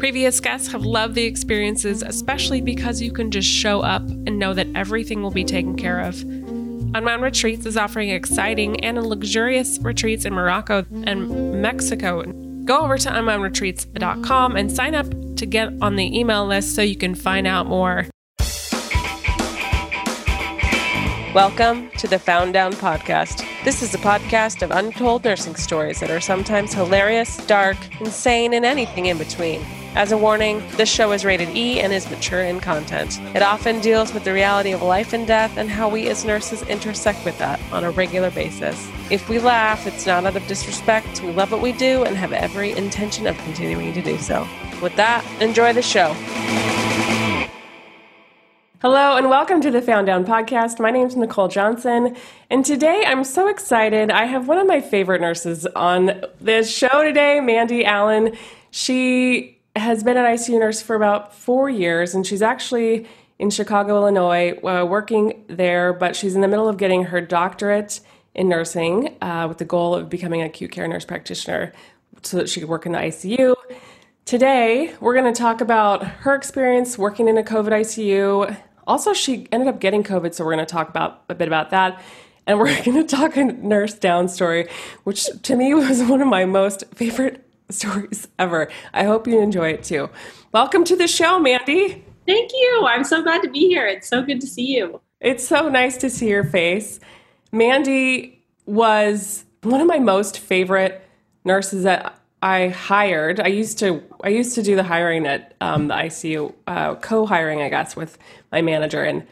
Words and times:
Previous 0.00 0.40
guests 0.40 0.72
have 0.72 0.86
loved 0.86 1.14
the 1.14 1.24
experiences, 1.24 2.02
especially 2.02 2.62
because 2.62 3.02
you 3.02 3.12
can 3.12 3.30
just 3.30 3.46
show 3.46 3.82
up 3.82 4.00
and 4.00 4.38
know 4.38 4.54
that 4.54 4.66
everything 4.74 5.22
will 5.22 5.30
be 5.30 5.44
taken 5.44 5.76
care 5.76 6.00
of. 6.00 6.22
Unwound 6.22 7.20
Retreats 7.20 7.66
is 7.66 7.76
offering 7.76 8.08
exciting 8.08 8.82
and 8.82 9.06
luxurious 9.06 9.78
retreats 9.82 10.24
in 10.24 10.32
Morocco 10.32 10.86
and 11.04 11.60
Mexico. 11.60 12.22
Go 12.64 12.80
over 12.80 12.96
to 12.96 13.10
unwoundretreats.com 13.10 14.56
and 14.56 14.72
sign 14.72 14.94
up 14.94 15.06
to 15.36 15.44
get 15.44 15.70
on 15.82 15.96
the 15.96 16.18
email 16.18 16.46
list 16.46 16.74
so 16.74 16.80
you 16.80 16.96
can 16.96 17.14
find 17.14 17.46
out 17.46 17.66
more. 17.66 18.06
Welcome 21.34 21.90
to 21.98 22.08
the 22.08 22.18
Found 22.18 22.54
Down 22.54 22.72
Podcast. 22.72 23.46
This 23.64 23.82
is 23.82 23.94
a 23.94 23.98
podcast 23.98 24.62
of 24.62 24.70
untold 24.70 25.26
nursing 25.26 25.56
stories 25.56 26.00
that 26.00 26.10
are 26.10 26.22
sometimes 26.22 26.72
hilarious, 26.72 27.36
dark, 27.46 27.76
insane, 28.00 28.54
and 28.54 28.64
anything 28.64 29.04
in 29.04 29.18
between. 29.18 29.60
As 29.96 30.12
a 30.12 30.16
warning, 30.16 30.62
this 30.76 30.88
show 30.88 31.10
is 31.10 31.24
rated 31.24 31.48
E 31.48 31.80
and 31.80 31.92
is 31.92 32.08
mature 32.08 32.44
in 32.44 32.60
content. 32.60 33.18
It 33.34 33.42
often 33.42 33.80
deals 33.80 34.14
with 34.14 34.22
the 34.22 34.32
reality 34.32 34.70
of 34.70 34.82
life 34.82 35.12
and 35.12 35.26
death 35.26 35.56
and 35.56 35.68
how 35.68 35.88
we 35.88 36.08
as 36.08 36.24
nurses 36.24 36.62
intersect 36.62 37.24
with 37.24 37.36
that 37.38 37.60
on 37.72 37.82
a 37.82 37.90
regular 37.90 38.30
basis. 38.30 38.88
If 39.10 39.28
we 39.28 39.40
laugh, 39.40 39.88
it's 39.88 40.06
not 40.06 40.24
out 40.24 40.36
of 40.36 40.46
disrespect. 40.46 41.20
We 41.22 41.32
love 41.32 41.50
what 41.50 41.60
we 41.60 41.72
do 41.72 42.04
and 42.04 42.16
have 42.16 42.32
every 42.32 42.70
intention 42.70 43.26
of 43.26 43.36
continuing 43.38 43.92
to 43.94 44.00
do 44.00 44.16
so. 44.18 44.46
With 44.80 44.94
that, 44.94 45.24
enjoy 45.40 45.72
the 45.72 45.82
show. 45.82 46.12
Hello 48.80 49.16
and 49.16 49.28
welcome 49.28 49.60
to 49.60 49.72
the 49.72 49.82
Found 49.82 50.06
Down 50.06 50.24
podcast. 50.24 50.78
My 50.78 50.92
name 50.92 51.08
is 51.08 51.16
Nicole 51.16 51.48
Johnson, 51.48 52.16
and 52.48 52.64
today 52.64 53.02
I'm 53.04 53.24
so 53.24 53.48
excited. 53.48 54.12
I 54.12 54.26
have 54.26 54.46
one 54.46 54.58
of 54.58 54.68
my 54.68 54.80
favorite 54.80 55.20
nurses 55.20 55.66
on 55.66 56.22
this 56.40 56.72
show 56.72 57.02
today, 57.02 57.40
Mandy 57.40 57.84
Allen. 57.84 58.36
She 58.70 59.59
has 59.80 60.04
been 60.04 60.16
an 60.16 60.24
ICU 60.24 60.60
nurse 60.60 60.80
for 60.80 60.94
about 60.94 61.34
four 61.34 61.68
years, 61.68 62.14
and 62.14 62.26
she's 62.26 62.42
actually 62.42 63.06
in 63.38 63.50
Chicago, 63.50 63.96
Illinois, 63.96 64.52
uh, 64.62 64.84
working 64.84 65.44
there, 65.48 65.92
but 65.92 66.14
she's 66.14 66.34
in 66.34 66.42
the 66.42 66.48
middle 66.48 66.68
of 66.68 66.76
getting 66.76 67.04
her 67.04 67.20
doctorate 67.20 68.00
in 68.34 68.48
nursing 68.48 69.16
uh, 69.22 69.46
with 69.48 69.58
the 69.58 69.64
goal 69.64 69.94
of 69.94 70.08
becoming 70.08 70.40
an 70.42 70.46
acute 70.46 70.70
care 70.70 70.86
nurse 70.86 71.04
practitioner 71.04 71.72
so 72.22 72.36
that 72.36 72.48
she 72.48 72.60
could 72.60 72.68
work 72.68 72.86
in 72.86 72.92
the 72.92 72.98
ICU. 72.98 73.54
Today, 74.24 74.94
we're 75.00 75.14
going 75.14 75.32
to 75.32 75.38
talk 75.38 75.60
about 75.60 76.04
her 76.04 76.34
experience 76.34 76.96
working 76.98 77.28
in 77.28 77.38
a 77.38 77.42
COVID 77.42 77.70
ICU. 77.70 78.56
Also, 78.86 79.12
she 79.12 79.48
ended 79.50 79.68
up 79.68 79.80
getting 79.80 80.04
COVID, 80.04 80.34
so 80.34 80.44
we're 80.44 80.54
going 80.54 80.64
to 80.64 80.70
talk 80.70 80.88
about 80.88 81.22
a 81.28 81.34
bit 81.34 81.48
about 81.48 81.70
that. 81.70 82.00
And 82.46 82.58
we're 82.58 82.66
going 82.84 83.04
to 83.04 83.04
talk 83.04 83.36
a 83.36 83.44
nurse 83.44 83.94
down 83.94 84.28
story, 84.28 84.68
which 85.04 85.26
to 85.44 85.56
me 85.56 85.74
was 85.74 86.02
one 86.02 86.20
of 86.20 86.28
my 86.28 86.44
most 86.44 86.84
favorite 86.94 87.49
stories 87.74 88.28
ever. 88.38 88.68
I 88.92 89.04
hope 89.04 89.26
you 89.26 89.40
enjoy 89.40 89.70
it 89.70 89.84
too. 89.84 90.10
Welcome 90.52 90.84
to 90.84 90.96
the 90.96 91.08
show, 91.08 91.38
Mandy. 91.38 92.04
Thank 92.26 92.52
you. 92.52 92.86
I'm 92.86 93.04
so 93.04 93.22
glad 93.22 93.42
to 93.42 93.50
be 93.50 93.68
here. 93.68 93.86
It's 93.86 94.08
so 94.08 94.22
good 94.22 94.40
to 94.40 94.46
see 94.46 94.66
you. 94.66 95.00
It's 95.20 95.46
so 95.46 95.68
nice 95.68 95.96
to 95.98 96.10
see 96.10 96.28
your 96.28 96.44
face. 96.44 97.00
Mandy 97.52 98.44
was 98.66 99.44
one 99.62 99.80
of 99.80 99.86
my 99.86 99.98
most 99.98 100.38
favorite 100.38 101.04
nurses 101.44 101.84
that 101.84 102.18
I 102.42 102.68
hired. 102.68 103.40
I 103.40 103.48
used 103.48 103.78
to 103.80 104.02
I 104.22 104.28
used 104.28 104.54
to 104.54 104.62
do 104.62 104.76
the 104.76 104.82
hiring 104.82 105.26
at 105.26 105.54
um, 105.60 105.88
the 105.88 105.94
ICU, 105.94 106.54
uh, 106.66 106.94
co-hiring, 106.96 107.60
I 107.60 107.68
guess, 107.68 107.96
with 107.96 108.16
my 108.50 108.62
manager, 108.62 109.02
and 109.02 109.26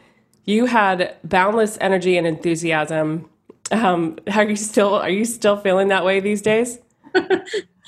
you 0.45 0.65
had 0.65 1.15
boundless 1.23 1.77
energy 1.81 2.17
and 2.17 2.27
enthusiasm. 2.27 3.29
Um, 3.71 4.19
are 4.33 4.43
you 4.43 4.55
still 4.55 4.95
are 4.95 5.09
you 5.09 5.25
still 5.25 5.57
feeling 5.57 5.87
that 5.87 6.05
way 6.05 6.19
these 6.19 6.41
days? 6.41 6.77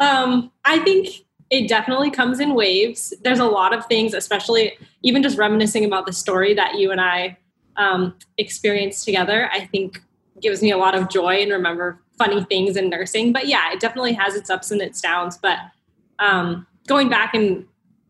Um, 0.00 0.52
I 0.64 0.78
think 0.80 1.24
it 1.50 1.68
definitely 1.68 2.10
comes 2.10 2.40
in 2.40 2.54
waves. 2.54 3.14
There's 3.22 3.38
a 3.38 3.46
lot 3.46 3.72
of 3.72 3.86
things, 3.86 4.14
especially 4.14 4.78
even 5.02 5.22
just 5.22 5.38
reminiscing 5.38 5.84
about 5.84 6.06
the 6.06 6.12
story 6.12 6.54
that 6.54 6.76
you 6.76 6.90
and 6.90 7.00
I 7.00 7.38
um, 7.76 8.14
experienced 8.36 9.04
together. 9.04 9.48
I 9.52 9.64
think 9.66 10.02
gives 10.40 10.62
me 10.62 10.70
a 10.70 10.76
lot 10.76 10.94
of 10.94 11.08
joy 11.08 11.36
and 11.36 11.50
remember 11.50 12.00
funny 12.16 12.44
things 12.44 12.76
in 12.76 12.90
nursing. 12.90 13.32
But 13.32 13.46
yeah, 13.46 13.72
it 13.72 13.80
definitely 13.80 14.12
has 14.14 14.34
its 14.34 14.50
ups 14.50 14.70
and 14.70 14.80
its 14.80 15.00
downs. 15.00 15.38
But 15.38 15.58
um, 16.18 16.66
going 16.86 17.08
back 17.08 17.34
and 17.34 17.64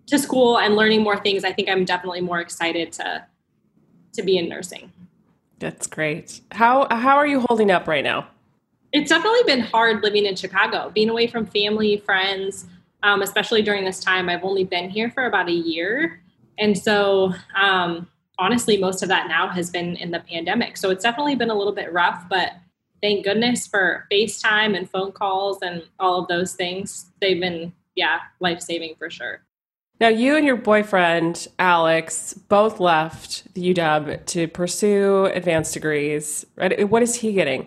to 0.06 0.19
school 0.19 0.59
and 0.59 0.75
learning 0.75 1.03
more 1.03 1.19
things, 1.19 1.44
I 1.44 1.53
think 1.53 1.69
I'm 1.69 1.84
definitely 1.84 2.22
more 2.22 2.41
excited 2.41 2.93
to 2.93 3.25
to 4.15 4.22
be 4.22 4.38
in 4.38 4.48
nursing. 4.48 4.91
That's 5.59 5.87
great. 5.87 6.41
How 6.53 6.88
how 6.91 7.16
are 7.16 7.27
you 7.27 7.44
holding 7.48 7.71
up 7.71 7.87
right 7.87 8.04
now? 8.04 8.28
It's 8.93 9.10
definitely 9.10 9.43
been 9.47 9.60
hard 9.60 10.03
living 10.03 10.26
in 10.26 10.34
Chicago, 10.34 10.91
being 10.94 11.10
away 11.10 11.26
from 11.26 11.47
family, 11.47 11.99
friends, 11.99 12.66
um, 13.03 13.22
especially 13.22 13.62
during 13.62 13.84
this 13.84 14.00
time. 14.00 14.28
I've 14.28 14.44
only 14.44 14.65
been 14.65 14.91
here 14.91 15.10
for 15.10 15.26
about 15.26 15.49
a 15.49 15.53
year. 15.53 16.22
And 16.59 16.76
so, 16.76 17.32
um, 17.54 18.09
honestly, 18.38 18.78
most 18.78 19.03
of 19.03 19.09
that 19.09 19.28
now 19.28 19.48
has 19.48 19.71
been 19.71 19.97
in 19.97 20.10
the 20.10 20.21
pandemic. 20.21 20.77
So 20.77 20.91
it's 20.91 21.03
definitely 21.03 21.34
been 21.34 21.50
a 21.50 21.54
little 21.54 21.75
bit 21.75 21.93
rough, 21.93 22.25
but 22.28 22.53
thank 23.03 23.25
goodness 23.25 23.66
for 23.66 24.06
FaceTime 24.10 24.77
and 24.77 24.91
phone 24.91 25.12
calls 25.12 25.59
and 25.62 25.82
all 26.00 26.22
of 26.22 26.28
those 26.28 26.54
things. 26.54 27.10
They've 27.21 27.41
been, 27.41 27.72
yeah, 27.94 28.21
life 28.41 28.60
saving 28.60 28.94
for 28.98 29.10
sure. 29.10 29.43
Now, 30.00 30.09
you 30.09 30.37
and 30.37 30.47
your 30.47 30.56
boyfriend, 30.56 31.48
Alex, 31.59 32.32
both 32.32 32.78
left 32.78 33.53
the 33.54 33.75
UW 33.75 34.25
to 34.27 34.47
pursue 34.47 35.27
advanced 35.27 35.75
degrees. 35.75 36.47
Right? 36.56 36.88
What 36.88 37.03
is 37.03 37.16
he 37.16 37.32
getting? 37.32 37.66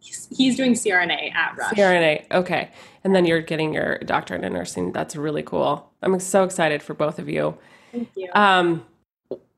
He's, 0.00 0.56
doing 0.56 0.72
CRNA 0.72 1.34
at 1.34 1.56
Rush. 1.56 1.72
CRNA, 1.72 2.24
okay. 2.32 2.70
And 3.04 3.14
then 3.14 3.24
you're 3.24 3.40
getting 3.40 3.72
your 3.72 3.98
doctorate 3.98 4.44
in 4.44 4.52
nursing. 4.52 4.92
That's 4.92 5.16
really 5.16 5.42
cool. 5.42 5.90
I'm 6.02 6.18
so 6.20 6.44
excited 6.44 6.82
for 6.82 6.94
both 6.94 7.18
of 7.18 7.28
you. 7.28 7.56
Thank 7.92 8.08
you. 8.16 8.28
Um, 8.34 8.84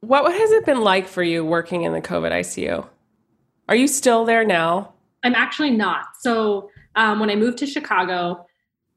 what 0.00 0.32
has 0.32 0.50
it 0.50 0.66
been 0.66 0.80
like 0.80 1.06
for 1.06 1.22
you 1.22 1.44
working 1.44 1.82
in 1.82 1.92
the 1.92 2.00
COVID 2.00 2.32
ICU? 2.32 2.86
Are 3.68 3.76
you 3.76 3.86
still 3.86 4.24
there 4.24 4.44
now? 4.44 4.92
I'm 5.22 5.34
actually 5.34 5.70
not. 5.70 6.06
So 6.20 6.70
um, 6.96 7.20
when 7.20 7.30
I 7.30 7.36
moved 7.36 7.58
to 7.58 7.66
Chicago, 7.66 8.46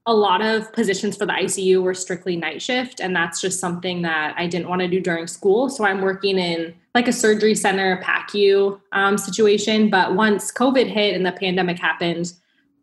a 0.07 0.13
lot 0.13 0.41
of 0.41 0.71
positions 0.73 1.17
for 1.17 1.25
the 1.25 1.33
ICU 1.33 1.81
were 1.81 1.93
strictly 1.93 2.35
night 2.35 2.61
shift, 2.61 2.99
and 2.99 3.15
that's 3.15 3.41
just 3.41 3.59
something 3.59 4.01
that 4.03 4.35
I 4.37 4.47
didn't 4.47 4.69
want 4.69 4.81
to 4.81 4.87
do 4.87 4.99
during 4.99 5.27
school. 5.27 5.69
So 5.69 5.83
I'm 5.83 6.01
working 6.01 6.37
in 6.37 6.75
like 6.95 7.07
a 7.07 7.13
surgery 7.13 7.53
center 7.53 8.01
PACU 8.01 8.79
um, 8.93 9.17
situation. 9.17 9.89
But 9.89 10.15
once 10.15 10.51
COVID 10.51 10.87
hit 10.87 11.13
and 11.13 11.25
the 11.25 11.33
pandemic 11.33 11.77
happened, 11.77 12.33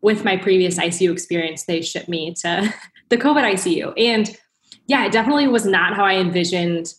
with 0.03 0.25
my 0.25 0.35
previous 0.35 0.77
ICU 0.77 1.11
experience, 1.11 1.63
they 1.63 1.81
shipped 1.81 2.09
me 2.09 2.33
to 2.35 2.71
the 3.09 3.17
COVID 3.17 3.53
ICU. 3.53 3.93
And 3.97 4.37
yeah, 4.85 5.05
it 5.05 5.11
definitely 5.11 5.47
was 5.47 5.65
not 5.65 5.95
how 5.95 6.03
I 6.03 6.15
envisioned 6.15 6.93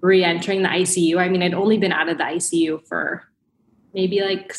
re 0.00 0.22
entering 0.22 0.62
the 0.62 0.68
ICU. 0.68 1.16
I 1.18 1.28
mean, 1.28 1.42
I'd 1.42 1.54
only 1.54 1.78
been 1.78 1.92
out 1.92 2.08
of 2.08 2.18
the 2.18 2.24
ICU 2.24 2.86
for 2.86 3.24
maybe 3.94 4.20
like 4.20 4.52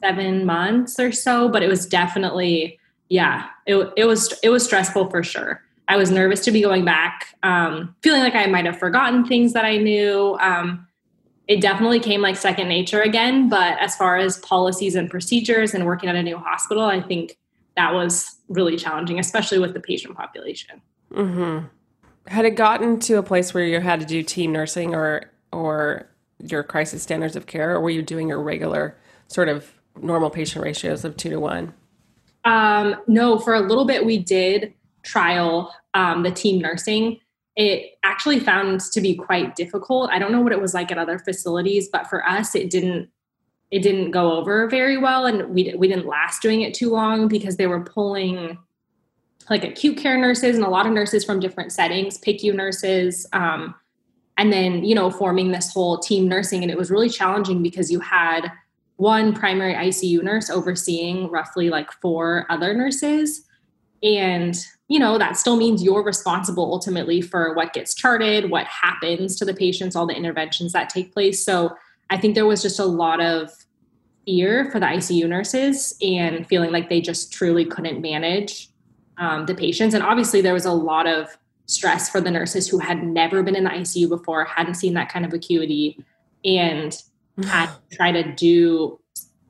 seven 0.00 0.46
months 0.46 0.98
or 0.98 1.12
so, 1.12 1.48
but 1.48 1.62
it 1.62 1.68
was 1.68 1.86
definitely 1.86 2.78
yeah, 3.08 3.46
it, 3.66 3.92
it 3.96 4.04
was 4.04 4.38
it 4.42 4.50
was 4.50 4.64
stressful 4.64 5.10
for 5.10 5.22
sure. 5.22 5.62
I 5.88 5.96
was 5.96 6.10
nervous 6.10 6.44
to 6.44 6.50
be 6.50 6.60
going 6.60 6.84
back, 6.84 7.34
um, 7.42 7.96
feeling 8.02 8.20
like 8.20 8.34
I 8.34 8.46
might 8.46 8.66
have 8.66 8.78
forgotten 8.78 9.24
things 9.24 9.54
that 9.54 9.64
I 9.64 9.78
knew. 9.78 10.36
Um, 10.40 10.86
it 11.48 11.62
definitely 11.62 11.98
came 11.98 12.20
like 12.20 12.36
second 12.36 12.68
nature 12.68 13.00
again. 13.00 13.48
But 13.48 13.78
as 13.80 13.96
far 13.96 14.18
as 14.18 14.38
policies 14.38 14.94
and 14.94 15.10
procedures 15.10 15.74
and 15.74 15.86
working 15.86 16.08
at 16.08 16.14
a 16.14 16.22
new 16.22 16.36
hospital, 16.36 16.84
I 16.84 17.00
think 17.00 17.38
that 17.76 17.94
was 17.94 18.36
really 18.48 18.76
challenging, 18.76 19.18
especially 19.18 19.58
with 19.58 19.72
the 19.72 19.80
patient 19.80 20.14
population. 20.14 20.82
Mm-hmm. 21.12 21.66
Had 22.26 22.44
it 22.44 22.56
gotten 22.56 23.00
to 23.00 23.14
a 23.14 23.22
place 23.22 23.54
where 23.54 23.64
you 23.64 23.80
had 23.80 24.00
to 24.00 24.06
do 24.06 24.22
team 24.22 24.52
nursing 24.52 24.94
or 24.94 25.30
or 25.50 26.06
your 26.38 26.62
crisis 26.62 27.02
standards 27.02 27.34
of 27.34 27.46
care, 27.46 27.74
or 27.74 27.80
were 27.80 27.90
you 27.90 28.02
doing 28.02 28.28
your 28.28 28.40
regular 28.42 28.96
sort 29.28 29.48
of 29.48 29.72
normal 30.00 30.28
patient 30.28 30.62
ratios 30.62 31.04
of 31.04 31.16
two 31.16 31.30
to 31.30 31.40
one? 31.40 31.72
Um, 32.44 32.96
no, 33.06 33.38
for 33.38 33.54
a 33.54 33.60
little 33.60 33.86
bit 33.86 34.04
we 34.04 34.18
did 34.18 34.74
trial 35.02 35.74
um, 35.94 36.22
the 36.22 36.30
team 36.30 36.60
nursing. 36.60 37.18
It 37.58 37.98
actually 38.04 38.40
found 38.40 38.80
to 38.80 39.00
be 39.00 39.16
quite 39.16 39.56
difficult. 39.56 40.10
I 40.10 40.18
don't 40.18 40.32
know 40.32 40.40
what 40.40 40.52
it 40.52 40.60
was 40.60 40.74
like 40.74 40.90
at 40.90 40.96
other 40.96 41.18
facilities, 41.18 41.88
but 41.92 42.06
for 42.06 42.26
us, 42.26 42.54
it 42.54 42.70
didn't 42.70 43.10
it 43.70 43.82
didn't 43.82 44.12
go 44.12 44.32
over 44.32 44.66
very 44.68 44.96
well, 44.96 45.26
and 45.26 45.50
we 45.50 45.74
we 45.76 45.88
didn't 45.88 46.06
last 46.06 46.40
doing 46.40 46.62
it 46.62 46.72
too 46.72 46.90
long 46.90 47.28
because 47.28 47.56
they 47.56 47.66
were 47.66 47.84
pulling 47.84 48.56
like 49.50 49.64
acute 49.64 49.98
care 49.98 50.16
nurses 50.16 50.56
and 50.56 50.64
a 50.64 50.70
lot 50.70 50.86
of 50.86 50.92
nurses 50.92 51.24
from 51.24 51.40
different 51.40 51.72
settings, 51.72 52.18
PICU 52.18 52.54
nurses. 52.54 53.26
Um, 53.32 53.74
and 54.38 54.52
then 54.52 54.84
you 54.84 54.94
know 54.94 55.10
forming 55.10 55.50
this 55.50 55.72
whole 55.72 55.98
team 55.98 56.28
nursing 56.28 56.62
and 56.62 56.70
it 56.70 56.78
was 56.78 56.90
really 56.90 57.10
challenging 57.10 57.62
because 57.62 57.90
you 57.90 58.00
had 58.00 58.50
one 58.96 59.34
primary 59.34 59.74
ICU 59.74 60.22
nurse 60.22 60.48
overseeing 60.48 61.28
roughly 61.28 61.70
like 61.70 61.92
four 61.92 62.46
other 62.48 62.72
nurses 62.72 63.44
and 64.02 64.56
you 64.88 64.98
know 64.98 65.18
that 65.18 65.36
still 65.36 65.56
means 65.56 65.82
you're 65.82 66.02
responsible 66.02 66.64
ultimately 66.64 67.20
for 67.20 67.54
what 67.54 67.72
gets 67.72 67.94
charted 67.94 68.50
what 68.50 68.66
happens 68.66 69.36
to 69.36 69.44
the 69.44 69.54
patients 69.54 69.94
all 69.94 70.06
the 70.06 70.14
interventions 70.14 70.72
that 70.72 70.88
take 70.88 71.12
place. 71.12 71.44
So 71.44 71.76
i 72.10 72.16
think 72.16 72.34
there 72.34 72.46
was 72.46 72.62
just 72.62 72.78
a 72.78 72.84
lot 72.84 73.20
of 73.20 73.50
fear 74.24 74.70
for 74.70 74.80
the 74.80 74.86
icu 74.86 75.28
nurses 75.28 75.96
and 76.02 76.46
feeling 76.46 76.72
like 76.72 76.88
they 76.88 77.00
just 77.00 77.32
truly 77.32 77.64
couldn't 77.64 78.00
manage 78.00 78.70
um, 79.18 79.46
the 79.46 79.54
patients. 79.54 79.94
And 79.94 80.02
obviously 80.02 80.40
there 80.40 80.54
was 80.54 80.64
a 80.64 80.72
lot 80.72 81.06
of 81.06 81.36
stress 81.66 82.08
for 82.08 82.20
the 82.20 82.30
nurses 82.30 82.68
who 82.68 82.78
had 82.78 83.02
never 83.02 83.42
been 83.42 83.54
in 83.54 83.64
the 83.64 83.70
ICU 83.70 84.08
before, 84.08 84.44
hadn't 84.44 84.74
seen 84.74 84.94
that 84.94 85.10
kind 85.10 85.24
of 85.24 85.32
acuity, 85.32 86.02
and 86.44 87.02
had 87.44 87.66
to 87.90 87.96
try 87.96 88.12
to 88.12 88.32
do, 88.34 88.98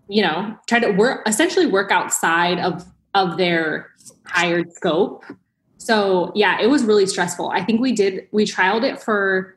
you 0.08 0.22
know, 0.22 0.56
try 0.66 0.80
to 0.80 0.90
work 0.90 1.26
essentially 1.28 1.66
work 1.66 1.90
outside 1.90 2.58
of 2.58 2.84
of 3.14 3.36
their 3.36 3.90
hired 4.24 4.72
scope. 4.72 5.24
So 5.78 6.32
yeah, 6.34 6.60
it 6.60 6.68
was 6.68 6.84
really 6.84 7.06
stressful. 7.06 7.50
I 7.50 7.64
think 7.64 7.80
we 7.80 7.92
did 7.92 8.28
we 8.32 8.44
trialed 8.44 8.84
it 8.84 9.00
for 9.00 9.56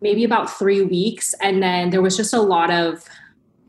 maybe 0.00 0.24
about 0.24 0.50
three 0.50 0.82
weeks, 0.82 1.34
and 1.42 1.62
then 1.62 1.90
there 1.90 2.02
was 2.02 2.16
just 2.16 2.32
a 2.32 2.40
lot 2.40 2.70
of 2.70 3.04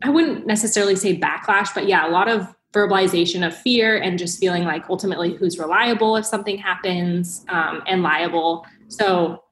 I 0.02 0.10
wouldn't 0.10 0.46
necessarily 0.46 0.96
say 0.96 1.18
backlash, 1.18 1.74
but 1.74 1.86
yeah, 1.86 2.08
a 2.08 2.10
lot 2.10 2.28
of 2.28 2.54
verbalization 2.72 3.44
of 3.46 3.56
fear 3.56 3.98
and 3.98 4.18
just 4.18 4.38
feeling 4.38 4.64
like 4.64 4.88
ultimately 4.88 5.34
who's 5.34 5.58
reliable 5.58 6.16
if 6.16 6.24
something 6.24 6.56
happens 6.56 7.44
um, 7.48 7.82
and 7.86 8.02
liable. 8.02 8.64
So 8.88 9.42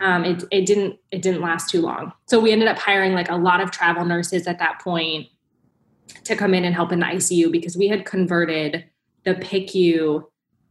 um, 0.00 0.24
it, 0.24 0.44
it 0.50 0.66
didn't 0.66 0.98
it 1.10 1.22
didn't 1.22 1.40
last 1.40 1.70
too 1.70 1.80
long. 1.80 2.12
So 2.26 2.38
we 2.38 2.52
ended 2.52 2.68
up 2.68 2.78
hiring 2.78 3.12
like 3.12 3.30
a 3.30 3.36
lot 3.36 3.60
of 3.60 3.70
travel 3.70 4.04
nurses 4.04 4.46
at 4.46 4.58
that 4.58 4.80
point 4.80 5.28
to 6.24 6.36
come 6.36 6.54
in 6.54 6.64
and 6.64 6.74
help 6.74 6.92
in 6.92 7.00
the 7.00 7.06
ICU 7.06 7.50
because 7.50 7.76
we 7.76 7.88
had 7.88 8.04
converted 8.04 8.84
the 9.24 9.34
PICU 9.34 10.24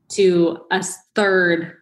to 0.09 0.65
a 0.71 0.83
third 1.15 1.77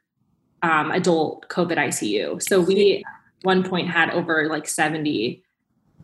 um, 0.61 0.91
adult 0.91 1.47
COVID 1.49 1.77
ICU. 1.77 2.41
So 2.41 2.61
we 2.61 3.03
one 3.43 3.63
point 3.63 3.89
had 3.89 4.11
over 4.11 4.47
like 4.47 4.67
70 4.67 5.43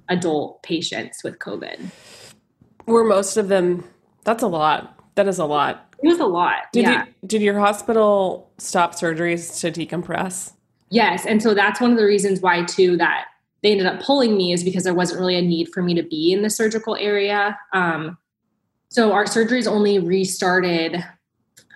adult 0.10 0.64
patients 0.64 1.24
with 1.24 1.40
COVID. 1.40 1.80
Were 2.86 3.04
most 3.04 3.38
of 3.38 3.48
them? 3.48 3.84
That's 4.24 4.44
a 4.44 4.48
lot. 4.48 5.00
That 5.16 5.28
is 5.28 5.40
a 5.40 5.46
lot. 5.46 5.94
It 6.02 6.08
was 6.08 6.20
a 6.20 6.26
lot. 6.26 6.72
Did 6.74 6.84
yeah. 6.84 7.06
you, 7.06 7.28
did 7.28 7.42
your 7.42 7.60
hospital 7.60 8.52
stop 8.58 8.96
surgeries 8.96 9.60
to 9.62 9.72
decompress? 9.72 10.54
Yes, 10.90 11.26
and 11.26 11.42
so 11.42 11.54
that's 11.54 11.82
one 11.82 11.92
of 11.92 11.98
the 11.98 12.06
reasons 12.06 12.40
why 12.40 12.64
too 12.64 12.98
that 12.98 13.26
they 13.64 13.72
ended 13.72 13.88
up 13.88 14.02
pulling 14.02 14.38
me 14.38 14.54
is 14.54 14.64
because 14.64 14.84
there 14.84 14.94
wasn't 14.94 15.20
really 15.20 15.36
a 15.36 15.42
need 15.42 15.70
for 15.74 15.82
me 15.82 15.94
to 15.96 16.04
be 16.04 16.32
in 16.32 16.44
the 16.44 16.50
surgical 16.50 16.96
area. 16.96 17.58
Um, 17.74 18.18
so 18.98 19.12
our 19.12 19.26
surgeries 19.26 19.68
only 19.68 20.00
restarted 20.00 21.06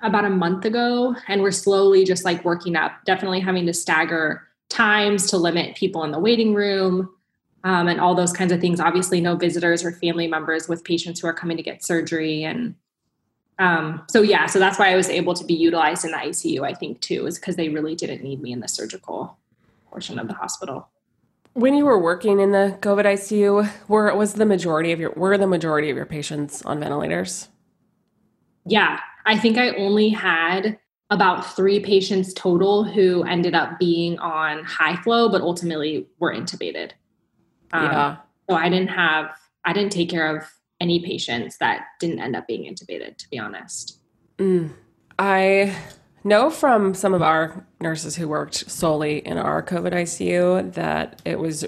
about 0.02 0.26
a 0.26 0.30
month 0.32 0.66
ago, 0.66 1.16
and 1.28 1.44
we're 1.44 1.52
slowly 1.52 2.04
just 2.04 2.26
like 2.26 2.44
working 2.44 2.76
up. 2.76 2.94
Definitely 3.06 3.42
having 3.42 3.68
to 3.68 3.76
stagger 3.76 4.48
times 4.70 5.30
to 5.30 5.38
limit 5.38 5.76
people 5.76 6.04
in 6.04 6.10
the 6.10 6.18
waiting 6.18 6.56
room 6.56 7.14
um, 7.64 7.88
and 7.88 8.00
all 8.02 8.16
those 8.16 8.34
kinds 8.34 8.52
of 8.52 8.60
things. 8.60 8.80
Obviously, 8.80 9.22
no 9.22 9.36
visitors 9.36 9.84
or 9.84 9.92
family 9.92 10.26
members 10.26 10.68
with 10.68 10.84
patients 10.84 11.20
who 11.20 11.28
are 11.28 11.34
coming 11.34 11.58
to 11.58 11.62
get 11.62 11.84
surgery. 11.84 12.44
And 12.44 12.74
um, 13.60 14.02
so, 14.10 14.24
yeah, 14.24 14.48
so 14.48 14.58
that's 14.58 14.80
why 14.80 14.92
I 14.92 14.96
was 14.96 15.08
able 15.08 15.36
to 15.36 15.46
be 15.46 15.54
utilized 15.54 16.04
in 16.04 16.10
the 16.10 16.18
ICU, 16.18 16.64
I 16.68 16.74
think, 16.74 17.02
too, 17.02 17.28
is 17.28 17.38
because 17.38 17.56
they 17.56 17.70
really 17.70 17.94
didn't 17.94 18.24
need 18.24 18.42
me 18.42 18.52
in 18.52 18.62
the 18.62 18.68
surgical 18.68 19.38
portion 19.92 20.18
of 20.18 20.28
the 20.28 20.34
hospital. 20.34 20.90
When 21.54 21.74
you 21.74 21.86
were 21.86 22.00
working 22.00 22.40
in 22.40 22.52
the 22.52 22.78
COVID 22.82 23.06
ICU, 23.06 23.70
were 23.88 24.16
was 24.16 24.34
the 24.34 24.46
majority 24.46 24.92
of 24.92 25.00
your 25.00 25.12
were 25.12 25.38
the 25.38 25.48
majority 25.48 25.90
of 25.90 25.98
your 25.98 26.06
patients 26.06 26.62
on 26.64 26.80
ventilators? 26.80 27.50
Yeah, 28.66 29.00
I 29.26 29.38
think 29.38 29.58
I 29.58 29.72
only 29.72 30.10
had 30.10 30.78
about 31.10 31.56
three 31.56 31.82
patients 31.82 32.34
total 32.34 32.86
who 32.86 33.24
ended 33.24 33.54
up 33.54 33.78
being 33.78 34.18
on 34.20 34.64
high 34.64 34.96
flow, 34.96 35.30
but 35.30 35.42
ultimately 35.42 36.08
were 36.20 36.34
intubated. 36.34 36.92
Um, 37.74 37.84
yeah. 37.84 38.18
So 38.50 38.56
I 38.56 38.70
didn't 38.70 38.90
have, 38.90 39.36
I 39.66 39.74
didn't 39.74 39.92
take 39.92 40.10
care 40.10 40.36
of 40.36 40.46
any 40.80 41.04
patients 41.04 41.58
that 41.58 41.84
didn't 42.00 42.20
end 42.20 42.36
up 42.36 42.48
being 42.48 42.64
intubated, 42.64 43.18
to 43.18 43.30
be 43.30 43.38
honest. 43.38 44.00
Mm. 44.38 44.72
I 45.20 45.76
know 46.24 46.50
from 46.50 46.94
some 46.94 47.14
of 47.14 47.22
our 47.22 47.66
nurses 47.80 48.16
who 48.16 48.28
worked 48.28 48.70
solely 48.70 49.20
in 49.20 49.38
our 49.38 49.64
COVID 49.64 49.94
ICU 49.94 50.74
that 50.74 51.22
it 51.26 51.40
was 51.40 51.66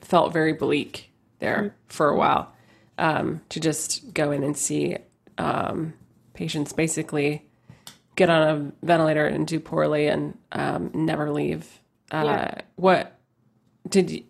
felt 0.00 0.32
very 0.32 0.52
bleak 0.52 1.10
there 1.38 1.56
mm-hmm. 1.58 1.76
for 1.86 2.08
a 2.08 2.16
while 2.16 2.52
um, 2.98 3.40
to 3.48 3.60
just 3.60 4.12
go 4.14 4.30
in 4.30 4.42
and 4.42 4.56
see 4.56 4.96
um, 5.38 5.94
patients 6.34 6.72
basically 6.72 7.48
get 8.16 8.28
on 8.28 8.48
a 8.48 8.86
ventilator 8.86 9.26
and 9.26 9.46
do 9.46 9.58
poorly 9.58 10.06
and 10.06 10.36
um, 10.52 10.90
never 10.94 11.30
leave. 11.30 11.80
Uh, 12.10 12.24
yeah. 12.24 12.60
What 12.76 13.18
did 13.88 14.10
you? 14.10 14.24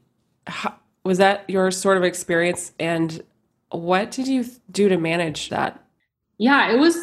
How, 0.47 0.77
was 1.05 1.19
that 1.19 1.49
your 1.49 1.71
sort 1.71 1.97
of 1.97 2.05
experience 2.05 2.73
and 2.79 3.23
what 3.71 4.11
did 4.11 4.29
you 4.29 4.45
do 4.71 4.89
to 4.89 4.97
manage 4.97 5.49
that 5.49 5.83
yeah 6.39 6.71
it 6.71 6.79
was 6.79 6.97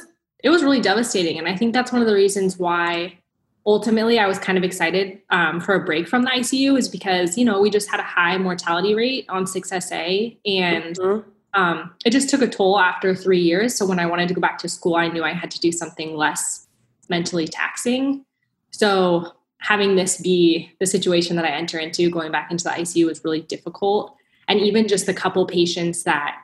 it 0.43 0.49
was 0.49 0.63
really 0.63 0.81
devastating 0.81 1.37
and 1.37 1.47
i 1.47 1.55
think 1.55 1.73
that's 1.73 1.91
one 1.91 2.01
of 2.01 2.07
the 2.07 2.13
reasons 2.13 2.57
why 2.57 3.17
ultimately 3.65 4.19
i 4.19 4.27
was 4.27 4.39
kind 4.39 4.57
of 4.57 4.63
excited 4.63 5.19
um, 5.29 5.59
for 5.59 5.75
a 5.75 5.83
break 5.83 6.07
from 6.07 6.23
the 6.23 6.29
icu 6.31 6.77
is 6.77 6.87
because 6.87 7.37
you 7.37 7.45
know 7.45 7.59
we 7.59 7.69
just 7.69 7.89
had 7.89 7.99
a 7.99 8.03
high 8.03 8.37
mortality 8.37 8.95
rate 8.95 9.25
on 9.29 9.45
6sa 9.45 10.37
and 10.45 10.95
mm-hmm. 10.97 11.29
um, 11.59 11.93
it 12.05 12.11
just 12.11 12.29
took 12.29 12.41
a 12.41 12.47
toll 12.47 12.79
after 12.79 13.13
three 13.15 13.41
years 13.41 13.75
so 13.75 13.85
when 13.85 13.99
i 13.99 14.05
wanted 14.05 14.27
to 14.27 14.33
go 14.33 14.41
back 14.41 14.57
to 14.57 14.69
school 14.69 14.95
i 14.95 15.07
knew 15.07 15.23
i 15.23 15.33
had 15.33 15.51
to 15.51 15.59
do 15.59 15.71
something 15.71 16.15
less 16.15 16.67
mentally 17.09 17.47
taxing 17.47 18.23
so 18.71 19.33
having 19.59 19.95
this 19.95 20.19
be 20.19 20.71
the 20.79 20.85
situation 20.85 21.35
that 21.35 21.45
I 21.45 21.49
enter 21.49 21.77
into, 21.77 22.09
going 22.09 22.31
back 22.31 22.49
into 22.51 22.63
the 22.63 22.71
ICU 22.71 23.05
was 23.05 23.23
really 23.23 23.41
difficult. 23.41 24.15
And 24.47 24.59
even 24.59 24.87
just 24.87 25.05
the 25.05 25.13
couple 25.13 25.45
patients 25.45 26.03
that 26.03 26.37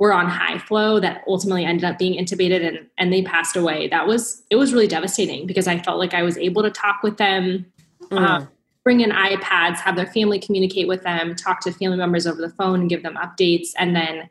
were 0.00 0.12
on 0.12 0.26
high 0.26 0.58
flow 0.58 0.98
that 0.98 1.22
ultimately 1.28 1.64
ended 1.64 1.84
up 1.84 1.98
being 1.98 2.18
intubated 2.18 2.66
and, 2.66 2.88
and 2.98 3.12
they 3.12 3.22
passed 3.22 3.54
away, 3.54 3.86
that 3.88 4.06
was, 4.06 4.42
it 4.50 4.56
was 4.56 4.72
really 4.72 4.88
devastating 4.88 5.46
because 5.46 5.68
I 5.68 5.78
felt 5.78 5.98
like 5.98 6.14
I 6.14 6.22
was 6.22 6.38
able 6.38 6.62
to 6.62 6.70
talk 6.70 7.02
with 7.02 7.18
them, 7.18 7.66
mm. 8.10 8.18
um, 8.18 8.48
bring 8.82 9.02
in 9.02 9.10
iPads, 9.10 9.76
have 9.76 9.96
their 9.96 10.06
family 10.06 10.40
communicate 10.40 10.88
with 10.88 11.02
them, 11.02 11.36
talk 11.36 11.60
to 11.60 11.72
family 11.72 11.98
members 11.98 12.26
over 12.26 12.40
the 12.40 12.48
phone, 12.48 12.80
and 12.80 12.88
give 12.88 13.02
them 13.02 13.16
updates, 13.16 13.68
and 13.78 13.94
then 13.94 14.28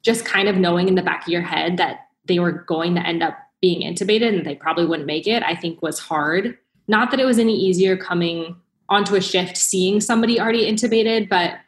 just 0.00 0.24
kind 0.24 0.48
of 0.48 0.56
knowing 0.56 0.88
in 0.88 0.94
the 0.94 1.02
back 1.02 1.22
of 1.22 1.28
your 1.28 1.42
head 1.42 1.76
that 1.76 2.06
they 2.24 2.38
were 2.38 2.52
going 2.52 2.94
to 2.94 3.06
end 3.06 3.22
up 3.22 3.36
being 3.60 3.82
intubated 3.82 4.34
and 4.36 4.46
they 4.46 4.54
probably 4.54 4.86
wouldn't 4.86 5.06
make 5.06 5.26
it, 5.26 5.42
I 5.42 5.54
think 5.54 5.82
was 5.82 5.98
hard. 5.98 6.56
Not 6.88 7.10
that 7.10 7.20
it 7.20 7.26
was 7.26 7.38
any 7.38 7.54
easier 7.54 7.98
coming 7.98 8.56
onto 8.88 9.14
a 9.14 9.20
shift 9.20 9.56
seeing 9.58 10.00
somebody 10.00 10.40
already 10.40 10.70
intubated, 10.70 11.28
but 11.28 11.58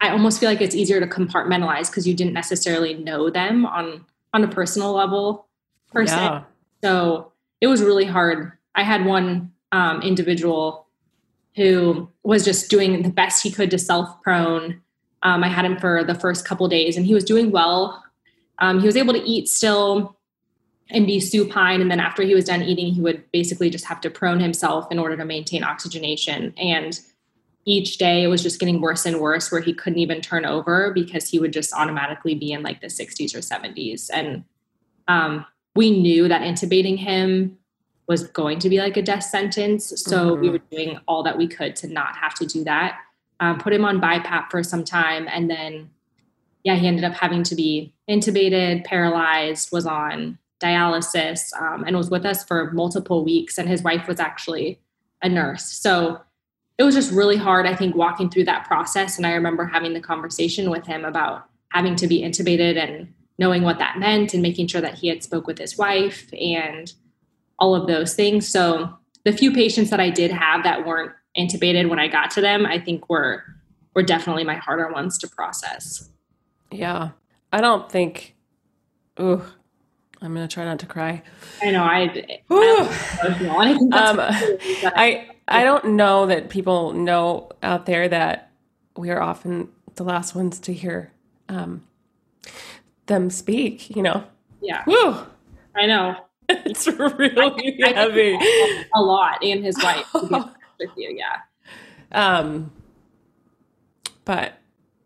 I 0.00 0.10
almost 0.10 0.38
feel 0.40 0.48
like 0.48 0.60
it's 0.60 0.74
easier 0.74 1.00
to 1.00 1.06
compartmentalize 1.06 1.90
because 1.90 2.06
you 2.06 2.14
didn't 2.14 2.32
necessarily 2.32 2.94
know 2.94 3.30
them 3.30 3.66
on 3.66 4.04
on 4.32 4.44
a 4.44 4.48
personal 4.48 4.92
level 4.92 5.48
per 5.92 6.06
se. 6.06 6.14
Yeah. 6.14 6.42
So 6.82 7.32
it 7.60 7.66
was 7.66 7.82
really 7.82 8.04
hard. 8.04 8.52
I 8.74 8.82
had 8.82 9.04
one 9.04 9.52
um, 9.72 10.02
individual 10.02 10.86
who 11.56 12.08
was 12.22 12.44
just 12.44 12.70
doing 12.70 13.02
the 13.02 13.08
best 13.08 13.42
he 13.42 13.50
could 13.50 13.70
to 13.70 13.78
self 13.78 14.22
prone. 14.22 14.80
Um, 15.22 15.42
I 15.42 15.48
had 15.48 15.64
him 15.64 15.76
for 15.78 16.04
the 16.04 16.14
first 16.14 16.44
couple 16.44 16.68
days, 16.68 16.96
and 16.96 17.04
he 17.04 17.14
was 17.14 17.24
doing 17.24 17.50
well. 17.50 18.04
Um, 18.60 18.80
he 18.80 18.86
was 18.86 18.96
able 18.96 19.12
to 19.14 19.20
eat 19.20 19.48
still 19.48 20.16
and 20.90 21.06
be 21.06 21.20
supine. 21.20 21.80
And 21.80 21.90
then 21.90 22.00
after 22.00 22.22
he 22.22 22.34
was 22.34 22.44
done 22.44 22.62
eating, 22.62 22.92
he 22.94 23.00
would 23.00 23.30
basically 23.32 23.70
just 23.70 23.84
have 23.86 24.00
to 24.02 24.10
prone 24.10 24.40
himself 24.40 24.90
in 24.90 24.98
order 24.98 25.16
to 25.16 25.24
maintain 25.24 25.64
oxygenation. 25.64 26.54
And 26.56 26.98
each 27.68 27.98
day 27.98 28.22
it 28.22 28.28
was 28.28 28.42
just 28.42 28.58
getting 28.58 28.80
worse 28.80 29.04
and 29.04 29.20
worse 29.20 29.52
where 29.52 29.60
he 29.60 29.74
couldn't 29.74 29.98
even 29.98 30.22
turn 30.22 30.46
over 30.46 30.90
because 30.94 31.28
he 31.28 31.38
would 31.38 31.52
just 31.52 31.74
automatically 31.74 32.34
be 32.34 32.50
in 32.50 32.62
like 32.62 32.80
the 32.80 32.86
60s 32.86 33.34
or 33.34 33.40
70s. 33.40 34.08
And 34.10 34.44
um, 35.06 35.44
we 35.76 35.90
knew 35.90 36.28
that 36.28 36.40
intubating 36.40 36.96
him 36.96 37.58
was 38.06 38.26
going 38.28 38.58
to 38.60 38.70
be 38.70 38.78
like 38.78 38.96
a 38.96 39.02
death 39.02 39.24
sentence. 39.24 39.92
So 40.00 40.30
mm-hmm. 40.30 40.40
we 40.40 40.48
were 40.48 40.62
doing 40.70 40.98
all 41.06 41.22
that 41.24 41.36
we 41.36 41.46
could 41.46 41.76
to 41.76 41.88
not 41.88 42.16
have 42.16 42.32
to 42.36 42.46
do 42.46 42.64
that. 42.64 43.00
Um, 43.38 43.58
put 43.58 43.74
him 43.74 43.84
on 43.84 44.00
BiPAP 44.00 44.50
for 44.50 44.62
some 44.62 44.82
time. 44.82 45.28
And 45.30 45.50
then, 45.50 45.90
yeah, 46.64 46.74
he 46.74 46.86
ended 46.86 47.04
up 47.04 47.12
having 47.12 47.42
to 47.44 47.54
be 47.54 47.92
intubated, 48.08 48.84
paralyzed, 48.84 49.72
was 49.72 49.84
on 49.84 50.38
dialysis 50.58 51.52
um, 51.60 51.84
and 51.86 51.94
was 51.98 52.08
with 52.08 52.24
us 52.24 52.42
for 52.44 52.72
multiple 52.72 53.26
weeks. 53.26 53.58
And 53.58 53.68
his 53.68 53.82
wife 53.82 54.08
was 54.08 54.18
actually 54.18 54.80
a 55.20 55.28
nurse. 55.28 55.64
So 55.64 56.22
it 56.78 56.84
was 56.84 56.94
just 56.94 57.12
really 57.12 57.36
hard, 57.36 57.66
I 57.66 57.74
think, 57.74 57.96
walking 57.96 58.30
through 58.30 58.44
that 58.44 58.66
process. 58.66 59.16
And 59.16 59.26
I 59.26 59.32
remember 59.32 59.66
having 59.66 59.92
the 59.92 60.00
conversation 60.00 60.70
with 60.70 60.86
him 60.86 61.04
about 61.04 61.46
having 61.70 61.96
to 61.96 62.06
be 62.06 62.22
intubated 62.22 62.78
and 62.78 63.12
knowing 63.38 63.62
what 63.62 63.78
that 63.78 63.98
meant 63.98 64.32
and 64.32 64.42
making 64.42 64.68
sure 64.68 64.80
that 64.80 64.94
he 64.94 65.08
had 65.08 65.22
spoke 65.22 65.46
with 65.46 65.58
his 65.58 65.76
wife 65.76 66.32
and 66.32 66.92
all 67.58 67.74
of 67.74 67.88
those 67.88 68.14
things. 68.14 68.48
So 68.48 68.96
the 69.24 69.32
few 69.32 69.52
patients 69.52 69.90
that 69.90 70.00
I 70.00 70.10
did 70.10 70.30
have 70.30 70.62
that 70.62 70.86
weren't 70.86 71.12
intubated 71.36 71.88
when 71.88 71.98
I 71.98 72.06
got 72.08 72.30
to 72.32 72.40
them, 72.40 72.64
I 72.64 72.78
think 72.78 73.08
were 73.10 73.44
were 73.94 74.02
definitely 74.02 74.44
my 74.44 74.54
harder 74.54 74.92
ones 74.92 75.18
to 75.18 75.28
process. 75.28 76.08
Yeah. 76.70 77.10
I 77.52 77.60
don't 77.60 77.90
think 77.90 78.36
ooh, 79.18 79.42
I'm 80.20 80.34
gonna 80.34 80.46
try 80.46 80.64
not 80.64 80.78
to 80.80 80.86
cry. 80.86 81.22
I 81.60 81.70
know 81.72 81.82
I, 81.82 82.40
I, 82.50 83.70
um, 83.92 84.20
I 84.94 85.28
I 85.48 85.64
don't 85.64 85.96
know 85.96 86.26
that 86.26 86.50
people 86.50 86.92
know 86.92 87.50
out 87.62 87.86
there 87.86 88.08
that 88.08 88.50
we 88.96 89.10
are 89.10 89.20
often 89.20 89.68
the 89.94 90.04
last 90.04 90.34
ones 90.34 90.60
to 90.60 90.72
hear 90.72 91.12
um, 91.48 91.84
them 93.06 93.30
speak. 93.30 93.94
You 93.94 94.02
know. 94.02 94.24
Yeah. 94.60 94.84
Woo. 94.86 95.16
I 95.74 95.86
know. 95.86 96.16
It's 96.50 96.86
really 96.86 97.82
I, 97.84 97.90
heavy. 97.90 98.34
I 98.34 98.84
a 98.94 99.02
lot, 99.02 99.44
and 99.44 99.62
his 99.62 99.76
wife. 99.82 100.06
with 100.14 100.90
you, 100.96 101.14
yeah. 101.14 101.40
Um. 102.10 102.72
But 104.24 104.54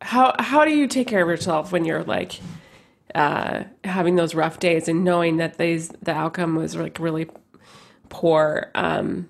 how 0.00 0.36
how 0.38 0.64
do 0.64 0.70
you 0.70 0.86
take 0.86 1.08
care 1.08 1.22
of 1.22 1.28
yourself 1.28 1.72
when 1.72 1.84
you're 1.84 2.04
like 2.04 2.38
uh, 3.14 3.64
having 3.84 4.16
those 4.16 4.34
rough 4.34 4.58
days 4.58 4.88
and 4.88 5.04
knowing 5.04 5.36
that 5.38 5.58
these 5.58 5.88
the 6.00 6.12
outcome 6.12 6.54
was 6.56 6.76
like 6.76 6.98
really 6.98 7.28
poor. 8.08 8.70
Um, 8.74 9.28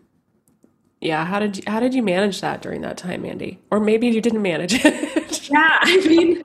yeah, 1.03 1.25
how 1.25 1.41
did 1.41 1.57
you 1.57 1.63
how 1.67 1.81
did 1.81 1.95
you 1.95 2.03
manage 2.03 2.41
that 2.41 2.63
during 2.63 2.81
that 2.83 2.97
time, 2.97 3.23
Mandy? 3.23 3.61
Or 3.73 3.81
maybe 3.81 4.07
you 4.07 4.21
didn't 4.21 4.41
manage 4.41 4.75
it. 4.85 5.51
yeah, 5.51 5.79
I 5.81 5.97
mean, 6.07 6.43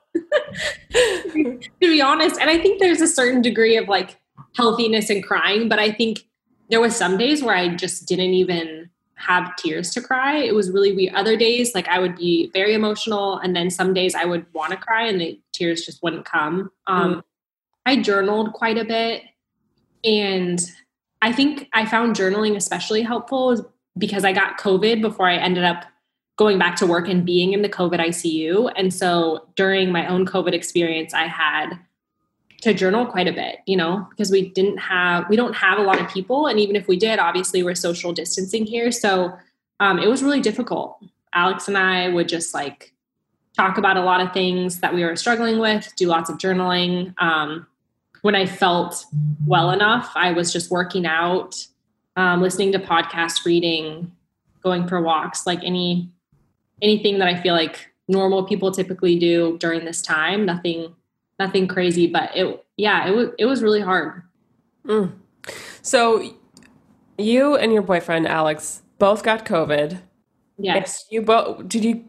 to 0.91 1.69
be 1.79 2.01
honest, 2.01 2.41
and 2.41 2.49
I 2.49 2.57
think 2.57 2.79
there's 2.79 2.99
a 2.99 3.07
certain 3.07 3.43
degree 3.43 3.77
of 3.77 3.87
like 3.87 4.19
healthiness 4.55 5.11
and 5.11 5.23
crying, 5.23 5.69
but 5.69 5.77
I 5.77 5.91
think 5.91 6.25
there 6.69 6.81
was 6.81 6.95
some 6.95 7.17
days 7.17 7.43
where 7.43 7.55
I 7.55 7.75
just 7.75 8.07
didn't 8.07 8.33
even 8.33 8.89
have 9.13 9.55
tears 9.57 9.91
to 9.91 10.01
cry. 10.01 10.37
It 10.37 10.55
was 10.55 10.71
really 10.71 10.91
weird. 10.91 11.13
Other 11.13 11.37
days, 11.37 11.75
like 11.75 11.87
I 11.87 11.99
would 11.99 12.15
be 12.15 12.49
very 12.51 12.73
emotional, 12.73 13.37
and 13.37 13.55
then 13.55 13.69
some 13.69 13.93
days 13.93 14.15
I 14.15 14.25
would 14.25 14.47
want 14.53 14.71
to 14.71 14.77
cry, 14.77 15.05
and 15.07 15.21
the 15.21 15.39
tears 15.53 15.85
just 15.85 16.01
wouldn't 16.01 16.25
come. 16.25 16.71
Um, 16.87 17.15
mm. 17.15 17.23
I 17.85 18.01
journaled 18.01 18.53
quite 18.53 18.79
a 18.79 18.85
bit, 18.85 19.21
and 20.03 20.59
I 21.21 21.31
think 21.31 21.69
I 21.73 21.85
found 21.85 22.15
journaling 22.15 22.55
especially 22.55 23.03
helpful 23.03 23.71
because 23.97 24.25
I 24.25 24.33
got 24.33 24.59
COVID 24.59 25.01
before 25.01 25.27
I 25.27 25.35
ended 25.35 25.63
up 25.63 25.85
going 26.37 26.59
back 26.59 26.75
to 26.77 26.85
work 26.85 27.07
and 27.07 27.25
being 27.25 27.53
in 27.53 27.63
the 27.63 27.69
COVID 27.69 27.99
ICU. 27.99 28.71
And 28.75 28.93
so 28.93 29.47
during 29.55 29.91
my 29.91 30.07
own 30.07 30.25
COVID 30.25 30.53
experience, 30.53 31.13
I 31.13 31.23
had 31.23 31.79
to 32.61 32.73
journal 32.73 33.05
quite 33.05 33.27
a 33.27 33.33
bit, 33.33 33.59
you 33.65 33.77
know, 33.77 34.07
because 34.09 34.31
we 34.31 34.49
didn't 34.49 34.77
have, 34.77 35.27
we 35.29 35.35
don't 35.35 35.55
have 35.55 35.79
a 35.79 35.81
lot 35.81 35.99
of 35.99 36.07
people. 36.09 36.47
And 36.47 36.59
even 36.59 36.75
if 36.75 36.87
we 36.87 36.97
did, 36.97 37.19
obviously 37.19 37.63
we're 37.63 37.75
social 37.75 38.13
distancing 38.13 38.65
here. 38.65 38.91
So 38.91 39.37
um, 39.79 39.99
it 39.99 40.07
was 40.07 40.23
really 40.23 40.41
difficult. 40.41 41.03
Alex 41.33 41.67
and 41.67 41.77
I 41.77 42.09
would 42.09 42.27
just 42.27 42.53
like 42.53 42.93
talk 43.55 43.77
about 43.77 43.97
a 43.97 44.01
lot 44.01 44.21
of 44.21 44.33
things 44.33 44.79
that 44.79 44.93
we 44.93 45.03
were 45.03 45.15
struggling 45.15 45.59
with, 45.59 45.91
do 45.95 46.07
lots 46.07 46.29
of 46.29 46.37
journaling. 46.37 47.13
Um, 47.21 47.67
when 48.21 48.35
I 48.35 48.45
felt 48.45 49.05
well 49.45 49.71
enough, 49.71 50.11
I 50.15 50.31
was 50.31 50.53
just 50.53 50.69
working 50.71 51.05
out, 51.05 51.55
um, 52.17 52.41
listening 52.41 52.73
to 52.73 52.79
podcasts, 52.79 53.45
reading, 53.45 54.11
going 54.63 54.87
for 54.87 55.01
walks, 55.01 55.47
like 55.47 55.63
any 55.63 56.11
anything 56.81 57.19
that 57.19 57.27
I 57.27 57.39
feel 57.39 57.53
like 57.53 57.89
normal 58.07 58.43
people 58.43 58.71
typically 58.71 59.17
do 59.17 59.57
during 59.59 59.85
this 59.85 60.01
time. 60.01 60.45
Nothing 60.45 60.95
nothing 61.39 61.67
crazy, 61.67 62.07
but 62.07 62.35
it 62.35 62.65
yeah, 62.75 63.07
it 63.07 63.15
was 63.15 63.29
it 63.37 63.45
was 63.45 63.63
really 63.63 63.81
hard. 63.81 64.23
Mm. 64.85 65.13
So 65.81 66.33
you 67.17 67.55
and 67.55 67.71
your 67.71 67.83
boyfriend 67.83 68.27
Alex 68.27 68.81
both 68.97 69.23
got 69.23 69.45
COVID. 69.45 70.01
Yes. 70.57 71.05
You 71.11 71.21
both 71.21 71.67
did 71.69 71.85
you 71.85 72.03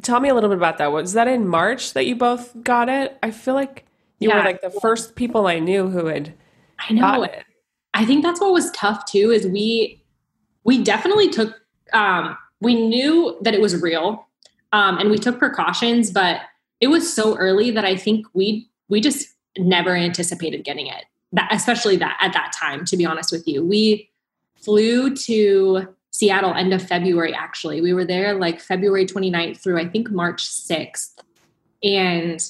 tell 0.00 0.20
me 0.20 0.28
a 0.28 0.34
little 0.34 0.48
bit 0.48 0.58
about 0.58 0.78
that? 0.78 0.92
Was 0.92 1.12
that 1.14 1.26
in 1.26 1.46
March 1.46 1.92
that 1.94 2.06
you 2.06 2.14
both 2.14 2.62
got 2.62 2.88
it? 2.88 3.18
I 3.22 3.32
feel 3.32 3.54
like 3.54 3.84
you 4.20 4.28
yeah. 4.28 4.38
were 4.38 4.44
like 4.44 4.60
the 4.60 4.70
first 4.70 5.16
people 5.16 5.48
I 5.48 5.58
knew 5.58 5.88
who 5.88 6.06
had 6.06 6.34
I 6.78 6.92
know. 6.92 7.24
it. 7.24 7.44
I 7.94 8.04
think 8.04 8.22
that's 8.22 8.40
what 8.40 8.52
was 8.52 8.70
tough 8.72 9.04
too 9.06 9.30
is 9.30 9.46
we 9.46 10.02
we 10.64 10.82
definitely 10.82 11.28
took 11.28 11.60
um 11.92 12.36
we 12.60 12.74
knew 12.74 13.36
that 13.42 13.54
it 13.54 13.60
was 13.60 13.80
real 13.80 14.26
um 14.72 14.98
and 14.98 15.10
we 15.10 15.18
took 15.18 15.38
precautions 15.38 16.10
but 16.10 16.42
it 16.80 16.88
was 16.88 17.12
so 17.12 17.36
early 17.36 17.70
that 17.70 17.84
I 17.84 17.96
think 17.96 18.26
we 18.32 18.68
we 18.88 19.00
just 19.00 19.28
never 19.58 19.94
anticipated 19.94 20.64
getting 20.64 20.86
it. 20.86 21.04
That 21.32 21.48
especially 21.52 21.96
that 21.98 22.18
at 22.20 22.32
that 22.32 22.52
time, 22.58 22.84
to 22.86 22.96
be 22.96 23.04
honest 23.04 23.30
with 23.30 23.46
you. 23.46 23.64
We 23.64 24.10
flew 24.56 25.14
to 25.14 25.94
Seattle 26.10 26.54
end 26.54 26.72
of 26.72 26.82
February 26.82 27.34
actually. 27.34 27.80
We 27.80 27.92
were 27.92 28.04
there 28.04 28.34
like 28.34 28.60
February 28.60 29.06
29th 29.06 29.58
through 29.58 29.78
I 29.78 29.86
think 29.86 30.10
March 30.10 30.44
6th. 30.44 31.18
And 31.82 32.42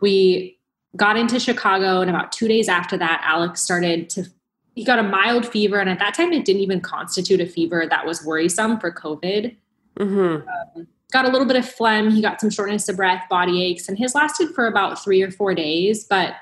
we 0.00 0.58
got 0.96 1.16
into 1.16 1.38
Chicago 1.38 2.00
and 2.00 2.10
about 2.10 2.32
2 2.32 2.48
days 2.48 2.68
after 2.68 2.96
that 2.96 3.22
Alex 3.24 3.60
started 3.60 4.10
to 4.10 4.28
he 4.74 4.84
got 4.84 4.98
a 4.98 5.02
mild 5.02 5.46
fever 5.46 5.78
and 5.78 5.90
at 5.90 5.98
that 5.98 6.14
time 6.14 6.32
it 6.32 6.44
didn't 6.44 6.62
even 6.62 6.80
constitute 6.80 7.40
a 7.40 7.46
fever 7.46 7.86
that 7.88 8.06
was 8.06 8.24
worrisome 8.24 8.78
for 8.78 8.92
COVID. 8.92 9.56
Mm-hmm. 9.98 10.48
Um, 10.78 10.86
got 11.12 11.24
a 11.24 11.30
little 11.30 11.46
bit 11.46 11.56
of 11.56 11.68
phlegm. 11.68 12.10
He 12.10 12.22
got 12.22 12.40
some 12.40 12.50
shortness 12.50 12.88
of 12.88 12.96
breath, 12.96 13.28
body 13.28 13.62
aches, 13.62 13.88
and 13.88 13.98
his 13.98 14.14
lasted 14.14 14.54
for 14.54 14.66
about 14.66 15.02
three 15.02 15.22
or 15.22 15.30
four 15.30 15.54
days. 15.54 16.04
But 16.04 16.34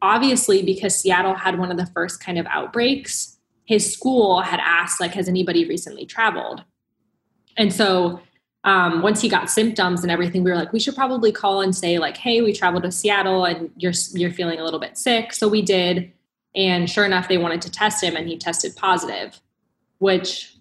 obviously, 0.00 0.62
because 0.62 0.96
Seattle 0.96 1.34
had 1.34 1.58
one 1.58 1.70
of 1.70 1.76
the 1.76 1.86
first 1.86 2.22
kind 2.22 2.38
of 2.38 2.46
outbreaks, 2.46 3.38
his 3.64 3.92
school 3.92 4.40
had 4.40 4.60
asked, 4.60 5.00
like, 5.00 5.12
has 5.12 5.28
anybody 5.28 5.66
recently 5.68 6.06
traveled? 6.06 6.64
And 7.56 7.72
so 7.72 8.20
um, 8.64 9.02
once 9.02 9.20
he 9.20 9.28
got 9.28 9.50
symptoms 9.50 10.02
and 10.02 10.10
everything, 10.10 10.44
we 10.44 10.50
were 10.50 10.56
like, 10.56 10.72
we 10.72 10.80
should 10.80 10.94
probably 10.94 11.32
call 11.32 11.60
and 11.60 11.74
say, 11.74 11.98
like, 11.98 12.16
hey, 12.16 12.40
we 12.42 12.52
traveled 12.52 12.84
to 12.84 12.92
Seattle 12.92 13.44
and 13.44 13.70
you're 13.76 13.92
you're 14.12 14.30
feeling 14.30 14.58
a 14.58 14.64
little 14.64 14.80
bit 14.80 14.96
sick. 14.96 15.32
So 15.32 15.48
we 15.48 15.62
did. 15.62 16.12
And 16.54 16.88
sure 16.88 17.04
enough, 17.04 17.28
they 17.28 17.38
wanted 17.38 17.62
to 17.62 17.70
test 17.70 18.02
him 18.02 18.16
and 18.16 18.28
he 18.28 18.36
tested 18.36 18.76
positive, 18.76 19.40
which 19.98 20.54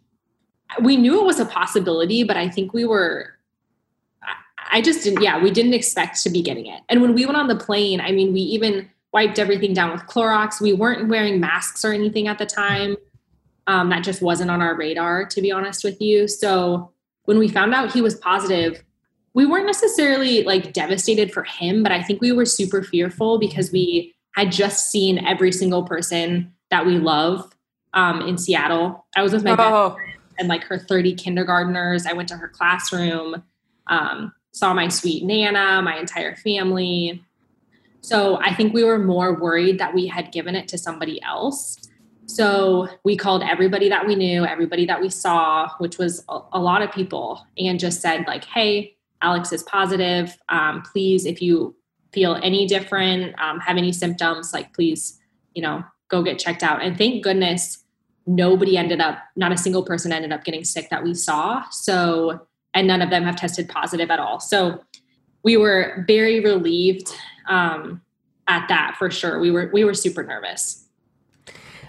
we 0.82 0.96
knew 0.96 1.20
it 1.20 1.26
was 1.26 1.40
a 1.40 1.46
possibility, 1.46 2.24
but 2.24 2.38
I 2.38 2.50
think 2.50 2.74
we 2.74 2.86
were 2.86 3.34
I 4.72 4.82
just 4.82 5.04
didn't, 5.04 5.22
yeah, 5.22 5.42
we 5.42 5.52
didn't 5.52 5.74
expect 5.74 6.24
to 6.24 6.30
be 6.30 6.42
getting 6.42 6.66
it. 6.66 6.82
And 6.88 7.02
when 7.02 7.14
we 7.14 7.26
went 7.26 7.38
on 7.38 7.48
the 7.48 7.58
plane, 7.58 8.00
I 8.00 8.12
mean, 8.12 8.32
we 8.32 8.40
even 8.40 8.90
wiped 9.12 9.38
everything 9.38 9.74
down 9.74 9.92
with 9.92 10.04
Clorox. 10.04 10.62
We 10.62 10.72
weren't 10.72 11.10
wearing 11.10 11.42
masks 11.42 11.84
or 11.84 11.92
anything 11.92 12.28
at 12.28 12.38
the 12.38 12.46
time. 12.46 12.96
Um, 13.68 13.90
that 13.90 14.04
just 14.04 14.22
wasn't 14.22 14.50
on 14.50 14.62
our 14.62 14.76
radar, 14.76 15.26
to 15.26 15.42
be 15.42 15.52
honest 15.52 15.84
with 15.84 16.00
you. 16.02 16.28
So 16.28 16.92
when 17.26 17.38
we 17.38 17.50
found 17.50 17.74
out 17.74 17.92
he 17.92 18.02
was 18.02 18.16
positive, 18.16 18.82
we 19.34 19.46
weren't 19.46 19.66
necessarily 19.66 20.44
like 20.44 20.74
devastated 20.74 21.34
for 21.34 21.44
him, 21.44 21.84
but 21.84 21.92
I 21.92 22.02
think 22.02 22.22
we 22.22 22.32
were 22.32 22.46
super 22.46 22.82
fearful 22.82 23.40
because 23.40 23.72
we 23.72 24.16
had 24.36 24.52
just 24.52 24.90
seen 24.90 25.26
every 25.26 25.52
single 25.52 25.84
person 25.84 26.54
that 26.70 26.86
we 26.86 26.98
love 26.98 27.56
um, 27.94 28.22
in 28.22 28.38
Seattle. 28.38 29.06
I 29.16 29.22
was 29.22 29.34
with 29.34 29.44
my 29.44 29.56
oh. 29.58 29.98
and 30.40 30.48
like 30.48 30.64
her 30.64 30.78
30 30.78 31.16
kindergarteners. 31.16 32.06
I 32.06 32.14
went 32.14 32.30
to 32.30 32.38
her 32.38 32.48
classroom. 32.48 33.44
Um, 33.88 34.34
saw 34.54 34.74
my 34.74 34.88
sweet 34.88 35.24
Nana, 35.24 35.82
my 35.82 35.98
entire 35.98 36.36
family. 36.36 37.24
So 38.02 38.38
I 38.42 38.54
think 38.54 38.74
we 38.74 38.84
were 38.84 39.00
more 39.00 39.40
worried 39.40 39.80
that 39.80 39.94
we 39.94 40.08
had 40.08 40.32
given 40.32 40.56
it 40.56 40.68
to 40.70 40.78
somebody 40.78 41.22
else. 41.22 41.78
So 42.26 42.88
we 43.04 43.18
called 43.18 43.44
everybody 43.44 43.90
that 43.90 44.08
we 44.08 44.16
knew, 44.16 44.46
everybody 44.46 44.86
that 44.86 45.02
we 45.02 45.10
saw, 45.10 45.70
which 45.80 45.98
was 45.98 46.24
a, 46.30 46.40
a 46.54 46.60
lot 46.60 46.82
of 46.82 46.92
people, 46.92 47.46
and 47.58 47.80
just 47.80 48.02
said, 48.02 48.26
like, 48.26 48.46
hey, 48.46 48.96
Alex 49.22 49.52
is 49.52 49.64
positive. 49.64 50.38
Um, 50.50 50.82
please, 50.82 51.26
if 51.26 51.42
you 51.42 51.76
feel 52.14 52.40
any 52.44 52.68
different, 52.68 53.40
um, 53.40 53.60
have 53.60 53.78
any 53.78 53.92
symptoms, 53.92 54.54
like, 54.54 54.74
please, 54.74 55.20
you 55.54 55.62
know, 55.62 55.84
go 56.10 56.22
get 56.24 56.40
checked 56.40 56.64
out. 56.64 56.82
And 56.82 56.98
thank 56.98 57.24
goodness 57.24 57.84
nobody 58.28 58.78
ended 58.78 59.02
up, 59.02 59.20
not 59.36 59.52
a 59.52 59.58
single 59.58 59.84
person 59.84 60.12
ended 60.12 60.32
up 60.32 60.44
getting 60.44 60.64
sick 60.64 60.90
that 60.90 61.04
we 61.04 61.14
saw. 61.14 61.64
So 61.70 62.48
and 62.74 62.88
none 62.88 63.02
of 63.02 63.10
them 63.10 63.24
have 63.24 63.36
tested 63.36 63.70
positive 63.70 64.10
at 64.12 64.20
all. 64.20 64.40
So 64.40 64.84
we 65.44 65.58
were 65.58 66.06
very 66.08 66.40
relieved 66.40 67.14
um, 67.48 68.02
at 68.48 68.68
that 68.70 68.96
for 68.98 69.10
sure. 69.12 69.40
We 69.40 69.52
were 69.52 69.70
we 69.74 69.84
were 69.84 69.94
super 69.94 70.24
nervous. 70.24 70.86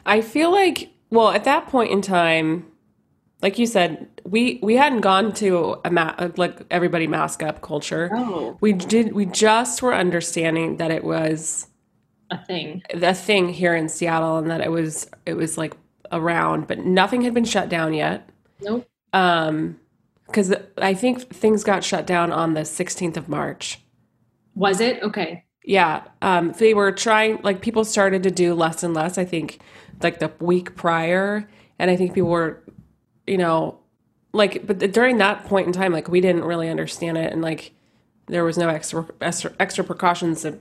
I 0.05 0.21
feel 0.21 0.51
like 0.51 0.91
well 1.11 1.31
at 1.31 1.45
that 1.45 1.69
point 1.69 1.93
in 1.93 2.03
time, 2.03 2.67
like 3.43 3.59
you 3.59 3.67
said, 3.67 4.09
we 4.25 4.61
we 4.63 4.77
hadn't 4.77 5.01
gone 5.01 5.33
to 5.35 5.77
a 5.85 5.91
ma- 5.91 6.15
like 6.37 6.61
everybody 6.71 7.07
mask 7.07 7.43
up 7.43 7.61
culture. 7.61 8.11
Oh. 8.13 8.57
We 8.61 8.73
did. 8.73 9.13
We 9.13 9.27
just 9.27 9.83
were 9.83 9.95
understanding 9.95 10.77
that 10.79 10.91
it 10.91 11.05
was 11.05 11.67
a 12.31 12.39
thing, 12.45 12.83
a 12.91 13.15
thing 13.15 13.49
here 13.49 13.75
in 13.75 13.89
Seattle, 13.89 14.39
and 14.39 14.51
that 14.51 14.61
it 14.61 14.71
was 14.71 15.09
it 15.27 15.35
was 15.35 15.59
like 15.59 15.77
around, 16.13 16.67
but 16.67 16.79
nothing 16.79 17.23
had 17.23 17.35
been 17.35 17.45
shut 17.45 17.69
down 17.69 17.95
yet. 17.95 18.29
Nope. 18.61 18.89
Um, 19.13 19.79
because 20.27 20.55
I 20.79 20.95
think 20.95 21.29
things 21.29 21.63
got 21.63 21.85
shut 21.85 22.07
down 22.07 22.33
on 22.33 22.55
the 22.55 22.63
16th 22.63 23.19
of 23.19 23.29
March. 23.29 23.81
Was 24.55 24.81
it? 24.81 25.03
Okay. 25.03 25.45
Yeah. 25.65 26.05
Um, 26.23 26.53
they 26.53 26.73
were 26.73 26.91
trying, 26.91 27.39
like, 27.43 27.61
people 27.61 27.85
started 27.85 28.23
to 28.23 28.31
do 28.31 28.55
less 28.55 28.83
and 28.83 28.95
less, 28.95 29.19
I 29.19 29.27
think, 29.27 29.61
like 30.03 30.21
the 30.21 30.33
week 30.41 30.75
prior. 30.75 31.49
And 31.79 31.91
I 31.91 31.97
think 31.97 32.15
people 32.15 32.31
were, 32.31 32.63
you 33.27 33.39
know, 33.39 33.79
like, 34.33 34.67
but 34.67 34.79
during 34.93 35.19
that 35.19 35.45
point 35.47 35.67
in 35.67 35.73
time, 35.73 35.93
like 35.93 36.09
we 36.09 36.21
didn't 36.21 36.45
really 36.45 36.69
understand 36.69 37.19
it, 37.19 37.33
and 37.33 37.43
like 37.43 37.73
there 38.27 38.45
was 38.45 38.57
no 38.57 38.69
extra 38.69 39.07
extra, 39.21 39.53
extra 39.61 39.85
precautions. 39.85 40.43
That, 40.43 40.59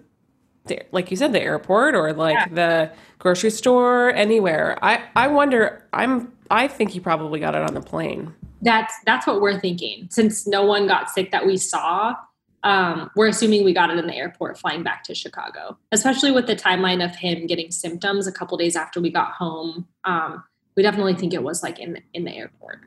like 0.92 1.10
you 1.10 1.18
said, 1.18 1.34
the 1.34 1.42
airport 1.42 1.96
or 1.96 2.14
like 2.14 2.36
yeah. 2.36 2.48
the 2.50 2.92
grocery 3.20 3.50
store, 3.50 4.12
anywhere. 4.14 4.78
I 4.82 5.04
I 5.16 5.28
wonder. 5.28 5.88
I'm 5.94 6.32
I 6.50 6.68
think 6.68 6.94
you 6.94 7.02
probably 7.02 7.40
got 7.40 7.56
it 7.56 7.62
on 7.62 7.74
the 7.74 7.82
plane. 7.82 8.34
That's 8.62 8.94
that's 9.06 9.26
what 9.26 9.42
we're 9.42 9.60
thinking. 9.60 10.08
Since 10.12 10.46
no 10.46 10.66
one 10.66 10.86
got 10.86 11.10
sick 11.10 11.32
that 11.32 11.46
we 11.46 11.58
saw, 11.58 12.16
um, 12.64 13.10
we're 13.16 13.30
assuming 13.30 13.64
we 13.64 13.74
got 13.74 13.90
it 13.90 13.98
in 13.98 14.06
the 14.06 14.16
airport 14.16 14.60
flying 14.60 14.84
back 14.84 15.04
to 15.06 15.16
Chicago. 15.16 15.78
Especially 15.92 16.32
with 16.32 16.46
the 16.46 16.56
timeline 16.56 17.04
of 17.04 17.16
him 17.16 17.48
getting 17.48 17.72
symptoms 17.72 18.28
a 18.28 18.32
couple 18.32 18.58
days 18.58 18.76
after 18.76 19.02
we 19.02 19.10
got 19.10 19.32
home. 19.32 19.88
Um, 20.04 20.44
we 20.76 20.84
definitely 20.84 21.16
think 21.16 21.34
it 21.34 21.44
was 21.44 21.64
like 21.64 21.80
in 21.80 22.02
in 22.14 22.24
the 22.26 22.32
airport. 22.32 22.82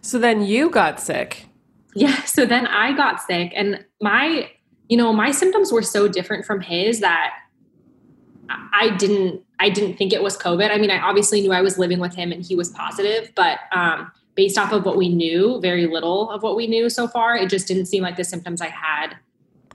So 0.00 0.18
then 0.18 0.42
you 0.42 0.70
got 0.70 1.00
sick. 1.00 1.46
Yeah. 1.94 2.22
So 2.26 2.46
then 2.46 2.66
I 2.66 2.92
got 2.92 3.20
sick, 3.20 3.52
and 3.54 3.84
my 4.00 4.50
you 4.88 4.96
know 4.96 5.12
my 5.12 5.30
symptoms 5.30 5.72
were 5.72 5.82
so 5.82 6.08
different 6.08 6.44
from 6.44 6.60
his 6.60 7.00
that 7.00 7.34
I 8.48 8.90
didn't 8.96 9.42
I 9.58 9.68
didn't 9.70 9.96
think 9.96 10.12
it 10.12 10.22
was 10.22 10.36
COVID. 10.36 10.70
I 10.70 10.78
mean, 10.78 10.90
I 10.90 11.00
obviously 11.00 11.40
knew 11.40 11.52
I 11.52 11.60
was 11.60 11.78
living 11.78 11.98
with 11.98 12.14
him 12.14 12.32
and 12.32 12.44
he 12.44 12.56
was 12.56 12.70
positive, 12.70 13.30
but 13.34 13.58
um, 13.72 14.10
based 14.34 14.56
off 14.56 14.72
of 14.72 14.86
what 14.86 14.96
we 14.96 15.08
knew, 15.08 15.60
very 15.60 15.86
little 15.86 16.30
of 16.30 16.42
what 16.42 16.56
we 16.56 16.66
knew 16.66 16.88
so 16.88 17.06
far, 17.06 17.36
it 17.36 17.50
just 17.50 17.68
didn't 17.68 17.86
seem 17.86 18.02
like 18.02 18.16
the 18.16 18.24
symptoms 18.24 18.62
I 18.62 18.68
had 18.68 19.16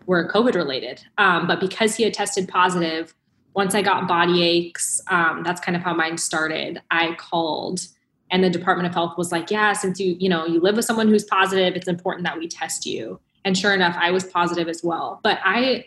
were 0.07 0.27
COVID 0.31 0.55
related. 0.55 1.03
Um, 1.17 1.47
but 1.47 1.59
because 1.59 1.95
he 1.95 2.03
had 2.03 2.13
tested 2.13 2.47
positive, 2.47 3.13
once 3.55 3.73
I 3.73 3.81
got 3.81 4.07
body 4.07 4.43
aches, 4.43 5.01
um, 5.07 5.41
that's 5.43 5.61
kind 5.61 5.75
of 5.75 5.81
how 5.81 5.93
mine 5.93 6.17
started. 6.17 6.81
I 6.91 7.13
called 7.15 7.87
and 8.31 8.43
the 8.43 8.49
Department 8.49 8.87
of 8.87 8.93
Health 8.93 9.17
was 9.17 9.31
like, 9.31 9.51
"Yeah, 9.51 9.73
since 9.73 9.99
you 9.99 10.15
you 10.19 10.29
know 10.29 10.45
you 10.45 10.59
live 10.59 10.75
with 10.75 10.85
someone 10.85 11.07
who's 11.07 11.23
positive, 11.23 11.75
it's 11.75 11.87
important 11.87 12.25
that 12.25 12.37
we 12.37 12.47
test 12.47 12.85
you." 12.85 13.19
And 13.45 13.57
sure 13.57 13.73
enough, 13.73 13.95
I 13.99 14.11
was 14.11 14.23
positive 14.23 14.67
as 14.67 14.83
well. 14.83 15.19
But 15.23 15.39
I 15.43 15.85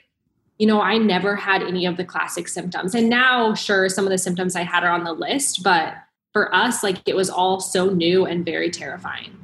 you 0.59 0.67
know, 0.67 0.81
I 0.81 0.99
never 0.99 1.37
had 1.37 1.63
any 1.63 1.87
of 1.87 1.97
the 1.97 2.05
classic 2.05 2.49
symptoms. 2.49 2.93
And 2.93 3.09
now, 3.09 3.55
sure, 3.55 3.89
some 3.89 4.05
of 4.05 4.11
the 4.11 4.19
symptoms 4.19 4.57
I 4.57 4.63
had 4.63 4.83
are 4.83 4.91
on 4.91 5.05
the 5.05 5.13
list, 5.13 5.63
but 5.63 5.95
for 6.33 6.53
us, 6.53 6.83
like 6.83 6.97
it 7.07 7.15
was 7.15 7.31
all 7.31 7.61
so 7.61 7.91
new 7.91 8.27
and 8.27 8.45
very 8.45 8.71
terrifying. 8.71 9.37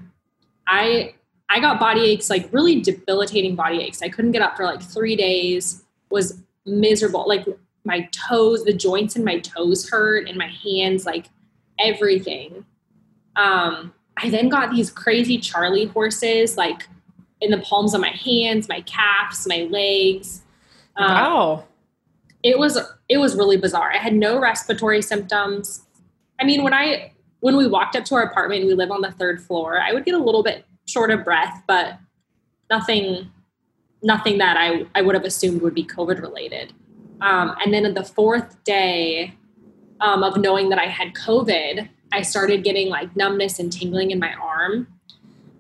I 0.67 1.15
I 1.49 1.61
got 1.61 1.79
body 1.79 2.03
aches, 2.03 2.31
like 2.31 2.49
really 2.53 2.81
debilitating 2.81 3.55
body 3.55 3.83
aches. 3.83 4.03
I 4.03 4.09
couldn't 4.09 4.33
get 4.33 4.43
up 4.43 4.57
for 4.57 4.65
like 4.65 4.83
three 4.83 5.15
days, 5.15 5.85
was 6.11 6.43
miserable. 6.67 7.25
Like 7.29 7.47
my 7.85 8.09
toes, 8.13 8.65
the 8.65 8.73
joints 8.73 9.17
in 9.17 9.25
my 9.25 9.39
toes 9.39 9.89
hurt, 9.89 10.29
and 10.29 10.39
my 10.39 10.49
hands, 10.49 11.05
like 11.05 11.29
everything. 11.79 12.65
Um, 13.37 13.93
I 14.17 14.31
then 14.31 14.49
got 14.49 14.71
these 14.71 14.91
crazy 14.91 15.39
Charlie 15.39 15.87
horses, 15.87 16.57
like 16.57 16.89
in 17.41 17.51
the 17.51 17.59
palms 17.59 17.95
of 17.95 18.01
my 18.01 18.11
hands, 18.11 18.69
my 18.69 18.81
calves, 18.83 19.47
my 19.47 19.69
legs 19.71 20.45
um, 20.97 21.11
wow. 21.11 21.65
It 22.43 22.59
was 22.59 22.79
it 23.09 23.19
was 23.19 23.37
really 23.37 23.57
bizarre. 23.57 23.93
I 23.93 23.99
had 23.99 24.15
no 24.15 24.39
respiratory 24.39 25.03
symptoms. 25.03 25.83
I 26.41 26.45
mean, 26.45 26.63
when 26.63 26.75
I 26.75 27.13
when 27.41 27.57
we 27.57 27.67
walked 27.67 27.97
up 27.97 28.05
to 28.07 28.15
our 28.15 28.23
apartment 28.23 28.67
we 28.67 28.75
live 28.75 28.91
on 28.91 29.01
the 29.01 29.13
third 29.13 29.43
floor, 29.43 29.81
I 29.81 29.93
would 29.93 30.05
get 30.05 30.15
a 30.15 30.19
little 30.19 30.43
bit 30.43 30.65
short 30.87 31.11
of 31.11 31.25
breath, 31.25 31.63
but 31.67 31.99
nothing 32.71 33.31
nothing 34.03 34.37
that 34.39 34.59
I, 34.59 34.85
I 34.95 35.01
would 35.01 35.15
have 35.15 35.25
assumed 35.25 35.63
would 35.63 35.75
be 35.75 35.85
COVID 35.85 36.21
related. 36.21 36.75
Um, 37.25 37.57
and 37.65 37.73
then 37.73 37.87
on 37.87 37.95
the 37.95 38.05
fourth 38.05 38.63
day 38.65 39.35
um, 40.01 40.23
of 40.23 40.37
knowing 40.37 40.69
that 40.69 40.79
I 40.79 40.87
had 40.87 41.15
COVID, 41.15 41.89
I 42.13 42.23
started 42.23 42.63
getting 42.63 42.89
like 42.89 43.17
numbness 43.17 43.59
and 43.59 43.73
tingling 43.73 44.11
in 44.11 44.19
my 44.19 44.35
arm. 44.35 44.87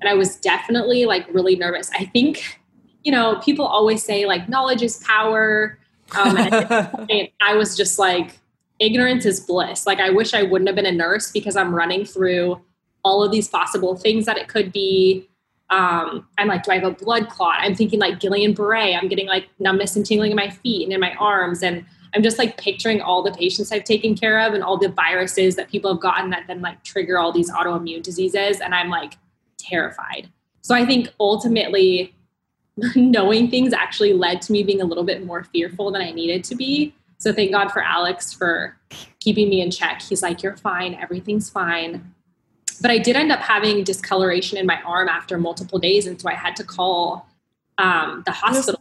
And 0.00 0.09
I 0.09 0.14
was 0.14 0.37
definitely 0.37 1.06
like 1.06 1.26
really 1.33 1.56
nervous. 1.56 1.90
I 1.99 2.04
think 2.04 2.61
you 3.04 3.12
know, 3.12 3.38
people 3.44 3.66
always 3.66 4.02
say 4.02 4.26
like 4.26 4.49
knowledge 4.49 4.83
is 4.83 4.96
power. 5.07 5.79
Um, 6.16 6.37
I 6.38 7.55
was 7.55 7.77
just 7.77 7.98
like, 7.98 8.40
ignorance 8.81 9.24
is 9.27 9.40
bliss. 9.40 9.87
Like, 9.87 10.00
I 10.00 10.11
wish 10.11 10.35
I 10.35 10.42
wouldn't 10.42 10.68
have 10.68 10.74
been 10.74 10.87
a 10.87 10.92
nurse 10.92 11.31
because 11.31 11.55
I'm 11.55 11.74
running 11.74 12.05
through 12.05 12.61
all 13.05 13.22
of 13.22 13.31
these 13.31 13.48
possible 13.48 13.94
things 13.94 14.24
that 14.27 14.38
it 14.38 14.48
could 14.48 14.72
be. 14.72 15.29
Um, 15.74 16.28
I'm 16.38 16.46
like, 16.46 16.62
do 16.62 16.70
I 16.70 16.76
have 16.76 16.84
a 16.84 16.92
blood 16.92 17.28
clot? 17.28 17.56
I'm 17.58 17.74
thinking 17.74 17.98
like 17.98 18.20
Guillain-Barré. 18.20 18.96
I'm 18.96 19.08
getting 19.08 19.26
like 19.26 19.48
numbness 19.58 19.96
and 19.96 20.06
tingling 20.06 20.30
in 20.30 20.37
my 20.37 20.50
feet 20.50 20.84
and 20.84 20.92
in 20.92 21.00
my 21.00 21.14
arms. 21.14 21.64
And 21.64 21.84
I'm 22.14 22.22
just 22.22 22.38
like 22.38 22.56
picturing 22.56 23.00
all 23.00 23.24
the 23.24 23.32
patients 23.32 23.72
I've 23.72 23.82
taken 23.82 24.14
care 24.14 24.38
of 24.38 24.54
and 24.54 24.62
all 24.62 24.78
the 24.78 24.88
viruses 24.88 25.56
that 25.56 25.68
people 25.68 25.92
have 25.92 26.00
gotten 26.00 26.30
that 26.30 26.44
then 26.46 26.60
like 26.60 26.84
trigger 26.84 27.18
all 27.18 27.32
these 27.32 27.50
autoimmune 27.50 28.04
diseases. 28.04 28.60
And 28.60 28.72
I'm 28.72 28.88
like 28.88 29.14
terrified. 29.58 30.30
So 30.60 30.76
I 30.76 30.87
think 30.87 31.12
ultimately 31.18 32.14
knowing 32.94 33.50
things 33.50 33.72
actually 33.72 34.12
led 34.12 34.42
to 34.42 34.52
me 34.52 34.62
being 34.62 34.80
a 34.80 34.84
little 34.84 35.04
bit 35.04 35.26
more 35.26 35.42
fearful 35.42 35.90
than 35.90 36.02
I 36.02 36.12
needed 36.12 36.44
to 36.44 36.54
be. 36.54 36.94
So 37.18 37.32
thank 37.32 37.50
God 37.50 37.72
for 37.72 37.82
Alex 37.82 38.32
for 38.32 38.76
keeping 39.18 39.48
me 39.48 39.60
in 39.60 39.72
check. 39.72 40.02
He's 40.02 40.22
like, 40.22 40.42
You're 40.42 40.56
fine, 40.56 40.94
everything's 40.94 41.50
fine. 41.50 42.13
But 42.80 42.90
I 42.90 42.98
did 42.98 43.16
end 43.16 43.32
up 43.32 43.40
having 43.40 43.84
discoloration 43.84 44.58
in 44.58 44.66
my 44.66 44.80
arm 44.82 45.08
after 45.08 45.38
multiple 45.38 45.78
days. 45.78 46.06
And 46.06 46.20
so 46.20 46.28
I 46.28 46.34
had 46.34 46.56
to 46.56 46.64
call 46.64 47.26
um, 47.78 48.22
the 48.26 48.32
hospital. 48.32 48.80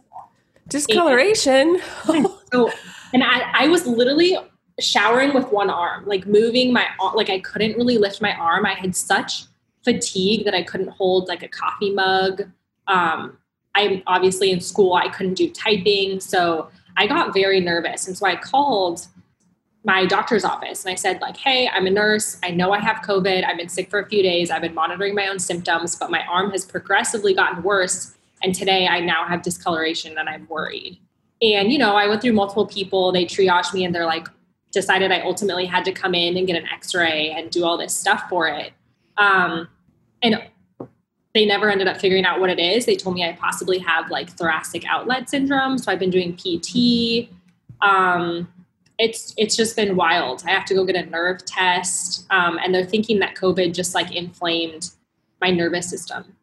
Discoloration? 0.68 1.80
And, 2.08 2.26
so, 2.52 2.70
and 3.12 3.22
I, 3.22 3.50
I 3.52 3.68
was 3.68 3.86
literally 3.86 4.36
showering 4.80 5.34
with 5.34 5.50
one 5.52 5.70
arm, 5.70 6.04
like 6.06 6.26
moving 6.26 6.72
my 6.72 6.86
like 7.14 7.30
I 7.30 7.38
couldn't 7.40 7.76
really 7.76 7.98
lift 7.98 8.20
my 8.20 8.34
arm. 8.34 8.66
I 8.66 8.74
had 8.74 8.96
such 8.96 9.44
fatigue 9.84 10.44
that 10.44 10.54
I 10.54 10.62
couldn't 10.62 10.88
hold 10.88 11.28
like 11.28 11.42
a 11.42 11.48
coffee 11.48 11.92
mug. 11.92 12.42
Um, 12.86 13.38
I'm 13.74 14.02
obviously 14.06 14.50
in 14.50 14.60
school, 14.60 14.94
I 14.94 15.08
couldn't 15.08 15.34
do 15.34 15.50
typing. 15.50 16.20
So 16.20 16.68
I 16.96 17.06
got 17.06 17.34
very 17.34 17.60
nervous. 17.60 18.06
And 18.06 18.16
so 18.16 18.26
I 18.26 18.36
called 18.36 19.06
my 19.84 20.06
doctor's 20.06 20.44
office 20.44 20.84
and 20.84 20.92
I 20.92 20.94
said, 20.94 21.20
like, 21.20 21.36
hey, 21.36 21.68
I'm 21.68 21.86
a 21.86 21.90
nurse. 21.90 22.38
I 22.42 22.50
know 22.50 22.72
I 22.72 22.80
have 22.80 22.96
COVID. 23.02 23.44
I've 23.44 23.58
been 23.58 23.68
sick 23.68 23.90
for 23.90 24.00
a 24.00 24.06
few 24.06 24.22
days. 24.22 24.50
I've 24.50 24.62
been 24.62 24.74
monitoring 24.74 25.14
my 25.14 25.28
own 25.28 25.38
symptoms, 25.38 25.94
but 25.94 26.10
my 26.10 26.24
arm 26.26 26.50
has 26.52 26.64
progressively 26.64 27.34
gotten 27.34 27.62
worse. 27.62 28.14
And 28.42 28.54
today 28.54 28.86
I 28.86 29.00
now 29.00 29.26
have 29.26 29.42
discoloration 29.42 30.16
and 30.16 30.28
I'm 30.28 30.48
worried. 30.48 30.98
And, 31.42 31.70
you 31.70 31.78
know, 31.78 31.96
I 31.96 32.08
went 32.08 32.22
through 32.22 32.32
multiple 32.32 32.66
people. 32.66 33.12
They 33.12 33.26
triaged 33.26 33.74
me 33.74 33.84
and 33.84 33.94
they're 33.94 34.06
like, 34.06 34.26
decided 34.72 35.12
I 35.12 35.20
ultimately 35.20 35.66
had 35.66 35.84
to 35.84 35.92
come 35.92 36.14
in 36.14 36.36
and 36.36 36.46
get 36.46 36.56
an 36.56 36.68
x 36.68 36.94
ray 36.94 37.30
and 37.30 37.50
do 37.50 37.64
all 37.64 37.78
this 37.78 37.94
stuff 37.94 38.24
for 38.28 38.48
it. 38.48 38.72
Um, 39.18 39.68
and 40.22 40.42
they 41.34 41.44
never 41.44 41.70
ended 41.70 41.88
up 41.88 41.98
figuring 41.98 42.24
out 42.24 42.40
what 42.40 42.48
it 42.48 42.58
is. 42.58 42.86
They 42.86 42.96
told 42.96 43.16
me 43.16 43.24
I 43.24 43.32
possibly 43.32 43.78
have 43.78 44.10
like 44.10 44.30
thoracic 44.30 44.84
outlet 44.86 45.28
syndrome. 45.28 45.76
So 45.78 45.92
I've 45.92 45.98
been 45.98 46.10
doing 46.10 46.36
PT. 46.36 47.28
Um, 47.82 48.48
it's 48.98 49.34
it's 49.36 49.56
just 49.56 49.76
been 49.76 49.96
wild. 49.96 50.42
I 50.46 50.50
have 50.50 50.64
to 50.66 50.74
go 50.74 50.84
get 50.84 50.96
a 50.96 51.08
nerve 51.08 51.44
test, 51.44 52.26
um, 52.30 52.58
and 52.62 52.74
they're 52.74 52.84
thinking 52.84 53.18
that 53.20 53.34
COVID 53.34 53.74
just 53.74 53.94
like 53.94 54.14
inflamed 54.14 54.90
my 55.40 55.50
nervous 55.50 55.88
system. 55.88 56.36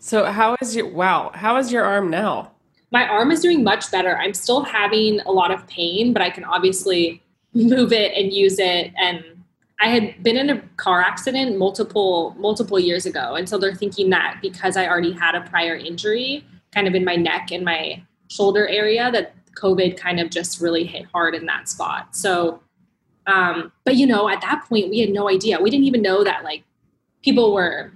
So 0.00 0.24
how 0.24 0.56
is 0.60 0.76
your 0.76 0.88
wow? 0.88 1.30
How 1.34 1.56
is 1.56 1.72
your 1.72 1.84
arm 1.84 2.10
now? 2.10 2.52
My 2.92 3.08
arm 3.08 3.30
is 3.30 3.40
doing 3.40 3.64
much 3.64 3.90
better. 3.90 4.16
I'm 4.18 4.34
still 4.34 4.62
having 4.62 5.20
a 5.20 5.32
lot 5.32 5.50
of 5.50 5.66
pain, 5.66 6.12
but 6.12 6.22
I 6.22 6.30
can 6.30 6.44
obviously 6.44 7.22
move 7.54 7.92
it 7.92 8.12
and 8.14 8.32
use 8.32 8.58
it 8.58 8.92
and 8.98 9.24
I 9.80 9.88
had 9.88 10.22
been 10.22 10.36
in 10.36 10.50
a 10.50 10.60
car 10.76 11.02
accident 11.02 11.58
multiple 11.58 12.34
multiple 12.38 12.78
years 12.78 13.04
ago, 13.04 13.34
and 13.34 13.48
so 13.48 13.58
they're 13.58 13.74
thinking 13.74 14.10
that 14.10 14.38
because 14.40 14.76
I 14.76 14.88
already 14.88 15.12
had 15.12 15.34
a 15.34 15.42
prior 15.42 15.74
injury, 15.74 16.46
kind 16.72 16.88
of 16.88 16.94
in 16.94 17.04
my 17.04 17.16
neck 17.16 17.52
and 17.52 17.64
my 17.64 18.02
shoulder 18.28 18.66
area, 18.68 19.10
that 19.12 19.34
COVID 19.56 19.96
kind 19.96 20.20
of 20.20 20.30
just 20.30 20.60
really 20.60 20.84
hit 20.84 21.06
hard 21.12 21.34
in 21.34 21.46
that 21.46 21.68
spot. 21.68 22.14
So, 22.14 22.60
um, 23.26 23.72
but 23.84 23.96
you 23.96 24.06
know, 24.06 24.28
at 24.28 24.40
that 24.42 24.64
point, 24.68 24.90
we 24.90 25.00
had 25.00 25.10
no 25.10 25.28
idea. 25.28 25.60
We 25.60 25.70
didn't 25.70 25.86
even 25.86 26.02
know 26.02 26.22
that 26.24 26.44
like 26.44 26.62
people 27.22 27.52
were 27.52 27.92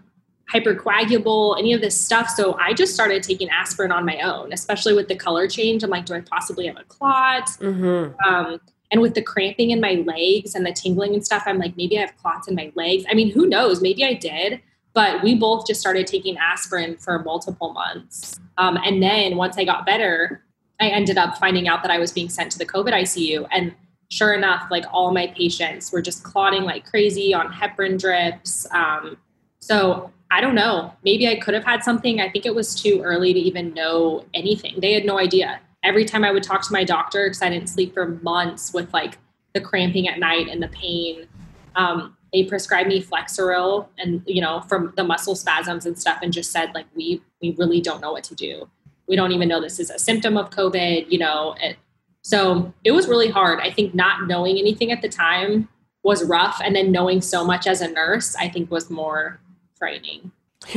hypercoagulable, 0.52 1.58
any 1.58 1.72
of 1.72 1.80
this 1.80 1.98
stuff. 2.00 2.28
So 2.28 2.58
I 2.58 2.72
just 2.72 2.92
started 2.92 3.22
taking 3.22 3.48
aspirin 3.50 3.92
on 3.92 4.04
my 4.04 4.20
own, 4.20 4.52
especially 4.52 4.94
with 4.94 5.08
the 5.08 5.14
color 5.14 5.46
change. 5.46 5.84
I'm 5.84 5.90
like, 5.90 6.06
do 6.06 6.14
I 6.14 6.20
possibly 6.20 6.66
have 6.66 6.76
a 6.76 6.84
clot? 6.84 7.46
Mm-hmm. 7.60 8.14
Um, 8.28 8.60
and 8.90 9.00
with 9.00 9.14
the 9.14 9.22
cramping 9.22 9.70
in 9.70 9.80
my 9.80 10.02
legs 10.04 10.54
and 10.54 10.66
the 10.66 10.72
tingling 10.72 11.14
and 11.14 11.24
stuff, 11.24 11.44
I'm 11.46 11.58
like, 11.58 11.76
maybe 11.76 11.96
I 11.96 12.00
have 12.00 12.16
clots 12.16 12.48
in 12.48 12.56
my 12.56 12.72
legs. 12.74 13.04
I 13.08 13.14
mean, 13.14 13.30
who 13.30 13.46
knows? 13.46 13.80
Maybe 13.80 14.04
I 14.04 14.14
did. 14.14 14.60
But 14.92 15.22
we 15.22 15.36
both 15.36 15.68
just 15.68 15.80
started 15.80 16.08
taking 16.08 16.36
aspirin 16.36 16.96
for 16.96 17.20
multiple 17.20 17.72
months. 17.72 18.40
Um, 18.58 18.76
and 18.84 19.00
then 19.00 19.36
once 19.36 19.56
I 19.56 19.64
got 19.64 19.86
better, 19.86 20.42
I 20.80 20.88
ended 20.88 21.18
up 21.18 21.36
finding 21.38 21.68
out 21.68 21.82
that 21.82 21.90
I 21.90 21.98
was 21.98 22.12
being 22.12 22.28
sent 22.28 22.52
to 22.52 22.58
the 22.58 22.66
COVID 22.66 22.92
ICU. 22.92 23.46
And 23.52 23.74
sure 24.10 24.32
enough, 24.34 24.66
like 24.70 24.84
all 24.92 25.12
my 25.12 25.28
patients 25.28 25.92
were 25.92 26.02
just 26.02 26.22
clotting 26.22 26.62
like 26.62 26.84
crazy 26.86 27.34
on 27.34 27.52
heparin 27.52 27.98
drips. 27.98 28.66
Um, 28.72 29.16
so 29.60 30.10
I 30.30 30.40
don't 30.40 30.54
know. 30.54 30.94
Maybe 31.04 31.28
I 31.28 31.36
could 31.36 31.54
have 31.54 31.64
had 31.64 31.82
something. 31.82 32.20
I 32.20 32.28
think 32.28 32.46
it 32.46 32.54
was 32.54 32.74
too 32.74 33.02
early 33.04 33.32
to 33.32 33.38
even 33.38 33.74
know 33.74 34.24
anything. 34.32 34.80
They 34.80 34.92
had 34.92 35.04
no 35.04 35.18
idea 35.18 35.60
every 35.82 36.04
time 36.04 36.24
I 36.24 36.30
would 36.30 36.42
talk 36.42 36.62
to 36.66 36.72
my 36.72 36.84
doctor 36.84 37.26
because 37.26 37.42
I 37.42 37.50
didn't 37.50 37.68
sleep 37.68 37.94
for 37.94 38.06
months 38.06 38.72
with 38.72 38.92
like 38.92 39.18
the 39.54 39.60
cramping 39.60 40.08
at 40.08 40.18
night 40.18 40.48
and 40.48 40.62
the 40.62 40.68
pain. 40.68 41.26
Um, 41.74 42.16
they 42.32 42.44
prescribed 42.44 42.88
me 42.88 43.02
Flexeril 43.02 43.88
and 43.98 44.22
you 44.24 44.40
know 44.40 44.60
from 44.68 44.92
the 44.96 45.02
muscle 45.02 45.34
spasms 45.34 45.84
and 45.84 45.98
stuff, 45.98 46.20
and 46.22 46.32
just 46.32 46.52
said 46.52 46.72
like 46.74 46.86
we 46.94 47.22
we 47.42 47.56
really 47.58 47.80
don't 47.80 48.00
know 48.00 48.12
what 48.12 48.24
to 48.24 48.34
do. 48.34 48.68
We 49.10 49.16
don't 49.16 49.32
even 49.32 49.48
know 49.48 49.60
this 49.60 49.80
is 49.80 49.90
a 49.90 49.98
symptom 49.98 50.36
of 50.36 50.50
COVID. 50.50 51.10
You 51.10 51.18
know, 51.18 51.56
it, 51.60 51.76
so 52.22 52.72
it 52.84 52.92
was 52.92 53.08
really 53.08 53.28
hard. 53.28 53.58
I 53.58 53.70
think 53.72 53.92
not 53.92 54.28
knowing 54.28 54.56
anything 54.56 54.92
at 54.92 55.02
the 55.02 55.08
time 55.08 55.68
was 56.04 56.24
rough, 56.24 56.60
and 56.64 56.76
then 56.76 56.92
knowing 56.92 57.20
so 57.20 57.44
much 57.44 57.66
as 57.66 57.80
a 57.80 57.88
nurse, 57.88 58.36
I 58.36 58.48
think 58.48 58.70
was 58.70 58.88
more 58.88 59.40
frightening. 59.76 60.30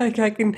like 0.00 0.18
I 0.18 0.30
can 0.30 0.54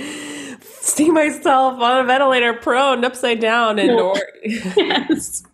see 0.61 1.09
myself 1.09 1.81
on 1.81 2.05
a 2.05 2.05
ventilator, 2.05 2.53
prone, 2.53 3.05
upside 3.05 3.39
down, 3.39 3.79
and 3.79 3.93
or 3.93 4.17
yes. 4.45 5.45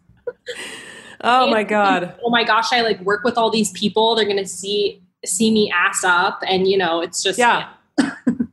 oh 1.21 1.43
and, 1.43 1.51
my 1.51 1.63
god. 1.63 2.19
Oh 2.25 2.31
my 2.31 2.43
gosh! 2.43 2.73
I 2.73 2.81
like 2.81 3.01
work 3.03 3.23
with 3.23 3.37
all 3.37 3.51
these 3.51 3.71
people. 3.73 4.15
They're 4.15 4.25
gonna 4.25 4.47
see 4.47 5.03
see 5.27 5.51
me 5.51 5.71
ass 5.71 6.05
up, 6.05 6.43
and 6.49 6.67
you 6.67 6.79
know, 6.79 7.03
it's 7.03 7.23
just 7.23 7.39
yeah. 7.39 7.69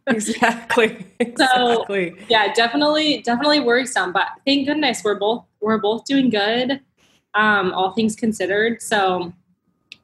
Exactly. 0.08 1.06
exactly. 1.20 2.12
So 2.17 2.26
yeah, 2.30 2.54
definitely, 2.54 3.22
definitely 3.22 3.60
worrisome. 3.60 4.13
But 4.13 4.28
thank 4.46 4.67
goodness 4.67 5.02
we're 5.04 5.20
both 5.20 5.46
we're 5.60 5.78
both 5.78 6.06
doing 6.06 6.30
good, 6.30 6.82
um, 7.34 7.74
all 7.74 7.91
things 7.91 8.15
considered. 8.15 8.82
So 8.82 9.34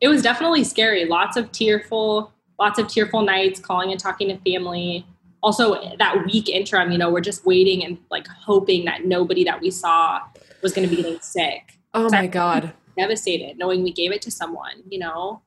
it 0.02 0.08
was 0.08 0.22
definitely 0.22 0.64
scary. 0.64 1.06
Lots 1.06 1.38
of 1.38 1.52
tearful 1.52 2.34
lots 2.60 2.80
of 2.80 2.88
tearful 2.88 3.22
nights 3.22 3.60
calling 3.60 3.92
and 3.92 4.00
talking 4.00 4.30
to 4.30 4.38
family 4.40 5.06
also 5.42 5.96
that 5.98 6.26
week 6.26 6.50
interim 6.50 6.92
you 6.92 6.98
know 6.98 7.10
we're 7.10 7.22
just 7.22 7.46
waiting 7.46 7.84
and 7.84 7.98
like 8.10 8.28
hoping 8.28 8.86
that 8.86 9.06
nobody 9.06 9.44
that 9.44 9.60
we 9.60 9.70
saw 9.70 10.22
was 10.62 10.74
going 10.74 10.88
to 10.88 10.96
be 10.96 11.02
getting 11.02 11.20
sick 11.20 11.78
oh 11.94 12.10
my 12.10 12.28
god 12.28 12.74
devastated 12.98 13.58
knowing 13.58 13.84
we 13.84 13.92
gave 13.92 14.12
it 14.12 14.22
to 14.22 14.32
someone 14.32 14.82
you 14.90 14.98
know 15.00 15.42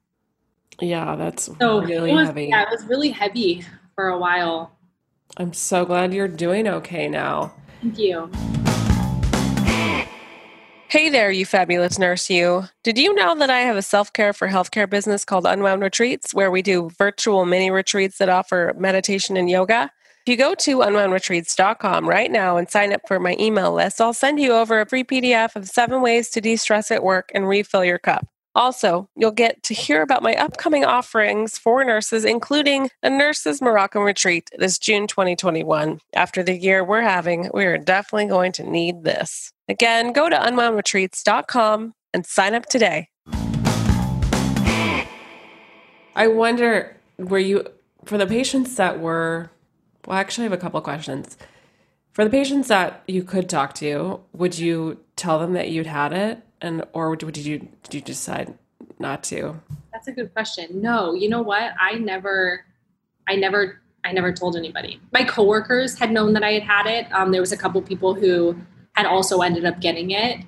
yeah 0.80 1.16
that's 1.16 1.48
so 1.58 1.80
really 1.80 2.12
was, 2.12 2.26
heavy 2.28 2.46
yeah 2.46 2.62
it 2.62 2.68
was 2.70 2.84
really 2.84 3.08
heavy 3.08 3.64
for 3.96 4.08
a 4.08 4.18
while 4.18 4.78
i'm 5.38 5.52
so 5.52 5.84
glad 5.84 6.14
you're 6.14 6.28
doing 6.28 6.68
okay 6.68 7.08
now 7.08 7.52
thank 7.82 7.98
you 7.98 8.30
Hey 10.88 11.08
there, 11.10 11.32
you 11.32 11.44
fabulous 11.44 11.98
nurse, 11.98 12.30
you. 12.30 12.68
Did 12.84 12.96
you 12.96 13.12
know 13.12 13.34
that 13.34 13.50
I 13.50 13.58
have 13.58 13.76
a 13.76 13.82
self 13.82 14.12
care 14.12 14.32
for 14.32 14.46
healthcare 14.46 14.88
business 14.88 15.24
called 15.24 15.44
Unwound 15.44 15.82
Retreats, 15.82 16.32
where 16.32 16.50
we 16.50 16.62
do 16.62 16.90
virtual 16.96 17.44
mini 17.44 17.72
retreats 17.72 18.18
that 18.18 18.28
offer 18.28 18.72
meditation 18.78 19.36
and 19.36 19.50
yoga? 19.50 19.90
If 20.26 20.30
you 20.30 20.36
go 20.36 20.54
to 20.54 20.78
unwoundretreats.com 20.78 22.08
right 22.08 22.30
now 22.30 22.56
and 22.56 22.68
sign 22.68 22.92
up 22.92 23.02
for 23.06 23.18
my 23.18 23.36
email 23.38 23.72
list, 23.72 24.00
I'll 24.00 24.12
send 24.12 24.40
you 24.40 24.52
over 24.52 24.80
a 24.80 24.86
free 24.86 25.04
PDF 25.04 25.54
of 25.54 25.68
seven 25.68 26.02
ways 26.02 26.30
to 26.30 26.40
de 26.40 26.56
stress 26.56 26.90
at 26.90 27.02
work 27.02 27.30
and 27.34 27.48
refill 27.48 27.84
your 27.84 27.98
cup. 27.98 28.26
Also, 28.56 29.06
you'll 29.14 29.32
get 29.32 29.62
to 29.64 29.74
hear 29.74 30.00
about 30.00 30.22
my 30.22 30.34
upcoming 30.34 30.82
offerings 30.82 31.58
for 31.58 31.84
nurses, 31.84 32.24
including 32.24 32.88
a 33.02 33.10
nurses 33.10 33.60
Moroccan 33.60 34.00
retreat 34.00 34.48
this 34.56 34.78
June 34.78 35.06
2021. 35.06 36.00
After 36.14 36.42
the 36.42 36.56
year 36.56 36.82
we're 36.82 37.02
having, 37.02 37.50
we 37.52 37.66
are 37.66 37.76
definitely 37.76 38.28
going 38.28 38.52
to 38.52 38.62
need 38.62 39.04
this. 39.04 39.52
Again, 39.68 40.14
go 40.14 40.30
to 40.30 40.36
unwoundretreats.com 40.36 41.92
and 42.14 42.24
sign 42.24 42.54
up 42.54 42.64
today. 42.64 43.10
I 46.14 46.26
wonder, 46.26 46.96
were 47.18 47.38
you, 47.38 47.66
for 48.06 48.16
the 48.16 48.26
patients 48.26 48.76
that 48.76 49.00
were, 49.00 49.50
well, 50.06 50.16
actually, 50.16 50.46
I 50.46 50.48
have 50.48 50.58
a 50.58 50.62
couple 50.62 50.80
questions. 50.80 51.36
For 52.12 52.24
the 52.24 52.30
patients 52.30 52.68
that 52.68 53.02
you 53.06 53.22
could 53.22 53.50
talk 53.50 53.74
to, 53.74 54.20
would 54.32 54.58
you 54.58 55.00
tell 55.14 55.38
them 55.38 55.52
that 55.52 55.68
you'd 55.68 55.86
had 55.86 56.14
it? 56.14 56.40
And 56.60 56.84
or 56.92 57.16
did 57.16 57.36
you 57.36 57.68
did 57.82 57.94
you 57.94 58.00
decide 58.00 58.54
not 58.98 59.22
to? 59.24 59.60
That's 59.92 60.08
a 60.08 60.12
good 60.12 60.32
question. 60.32 60.80
No, 60.80 61.14
you 61.14 61.28
know 61.28 61.42
what? 61.42 61.72
I 61.80 61.94
never, 61.94 62.64
I 63.28 63.36
never, 63.36 63.80
I 64.04 64.12
never 64.12 64.32
told 64.32 64.56
anybody. 64.56 65.00
My 65.12 65.24
coworkers 65.24 65.98
had 65.98 66.10
known 66.12 66.32
that 66.34 66.42
I 66.42 66.52
had 66.52 66.62
had 66.62 66.86
it. 66.86 67.12
Um, 67.12 67.32
there 67.32 67.40
was 67.40 67.52
a 67.52 67.56
couple 67.56 67.80
people 67.82 68.14
who 68.14 68.56
had 68.92 69.06
also 69.06 69.40
ended 69.40 69.64
up 69.64 69.80
getting 69.80 70.10
it, 70.10 70.44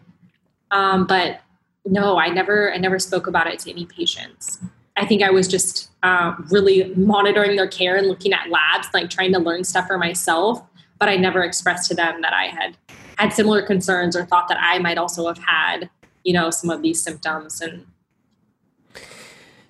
um, 0.70 1.06
but 1.06 1.40
no, 1.84 2.18
I 2.18 2.28
never, 2.28 2.72
I 2.72 2.76
never 2.76 2.98
spoke 2.98 3.26
about 3.26 3.46
it 3.46 3.58
to 3.60 3.70
any 3.70 3.86
patients. 3.86 4.58
I 4.96 5.06
think 5.06 5.22
I 5.22 5.30
was 5.30 5.48
just 5.48 5.90
uh, 6.02 6.34
really 6.50 6.92
monitoring 6.94 7.56
their 7.56 7.68
care 7.68 7.96
and 7.96 8.06
looking 8.06 8.32
at 8.32 8.50
labs, 8.50 8.88
like 8.92 9.10
trying 9.10 9.32
to 9.32 9.38
learn 9.38 9.64
stuff 9.64 9.86
for 9.86 9.96
myself. 9.96 10.62
But 10.98 11.08
I 11.08 11.16
never 11.16 11.44
expressed 11.44 11.88
to 11.90 11.94
them 11.94 12.20
that 12.22 12.32
I 12.32 12.46
had 12.46 12.76
had 13.16 13.32
similar 13.32 13.62
concerns 13.62 14.16
or 14.16 14.26
thought 14.26 14.48
that 14.48 14.58
I 14.60 14.78
might 14.78 14.98
also 14.98 15.26
have 15.26 15.38
had 15.38 15.88
you 16.28 16.34
know 16.34 16.50
some 16.50 16.68
of 16.68 16.82
these 16.82 17.02
symptoms 17.02 17.62
and 17.62 17.86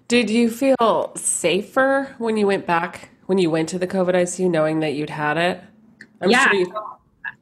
did 0.08 0.28
you 0.28 0.50
feel 0.50 1.12
safer 1.14 2.16
when 2.18 2.36
you 2.36 2.48
went 2.48 2.66
back 2.66 3.10
when 3.26 3.38
you 3.38 3.48
went 3.48 3.68
to 3.68 3.78
the 3.78 3.86
covid 3.86 4.14
icu 4.14 4.50
knowing 4.50 4.80
that 4.80 4.94
you'd 4.94 5.10
had 5.10 5.36
it? 5.38 5.62
I'm 6.20 6.30
yeah. 6.30 6.48
sure 6.48 6.54
you- 6.54 6.74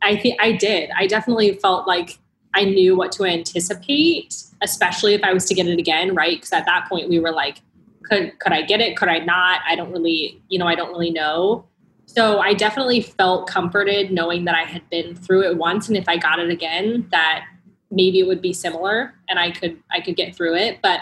i 0.02 0.16
think 0.16 0.36
i 0.38 0.52
did. 0.52 0.90
I 0.94 1.06
definitely 1.06 1.54
felt 1.54 1.88
like 1.88 2.18
i 2.52 2.64
knew 2.64 2.94
what 2.94 3.10
to 3.12 3.24
anticipate 3.24 4.34
especially 4.62 5.14
if 5.14 5.22
i 5.24 5.32
was 5.32 5.46
to 5.46 5.54
get 5.54 5.66
it 5.66 5.78
again 5.78 6.14
right? 6.14 6.36
Because 6.36 6.52
at 6.52 6.66
that 6.66 6.86
point 6.90 7.08
we 7.08 7.18
were 7.18 7.32
like 7.32 7.62
could 8.02 8.38
could 8.38 8.52
i 8.52 8.60
get 8.60 8.82
it? 8.82 8.98
Could 8.98 9.08
i 9.08 9.18
not? 9.20 9.62
I 9.66 9.76
don't 9.76 9.90
really 9.90 10.42
you 10.50 10.58
know 10.58 10.66
i 10.66 10.74
don't 10.74 10.90
really 10.90 11.10
know. 11.10 11.64
So 12.04 12.40
i 12.40 12.52
definitely 12.52 13.00
felt 13.00 13.48
comforted 13.48 14.12
knowing 14.12 14.44
that 14.44 14.54
i 14.54 14.64
had 14.64 14.88
been 14.90 15.14
through 15.14 15.44
it 15.48 15.56
once 15.56 15.88
and 15.88 15.96
if 15.96 16.06
i 16.06 16.18
got 16.18 16.38
it 16.38 16.50
again 16.50 17.08
that 17.10 17.46
maybe 17.90 18.20
it 18.20 18.26
would 18.26 18.42
be 18.42 18.52
similar 18.52 19.14
and 19.28 19.38
I 19.38 19.50
could 19.50 19.78
I 19.90 20.00
could 20.00 20.16
get 20.16 20.34
through 20.34 20.56
it. 20.56 20.80
But 20.82 21.00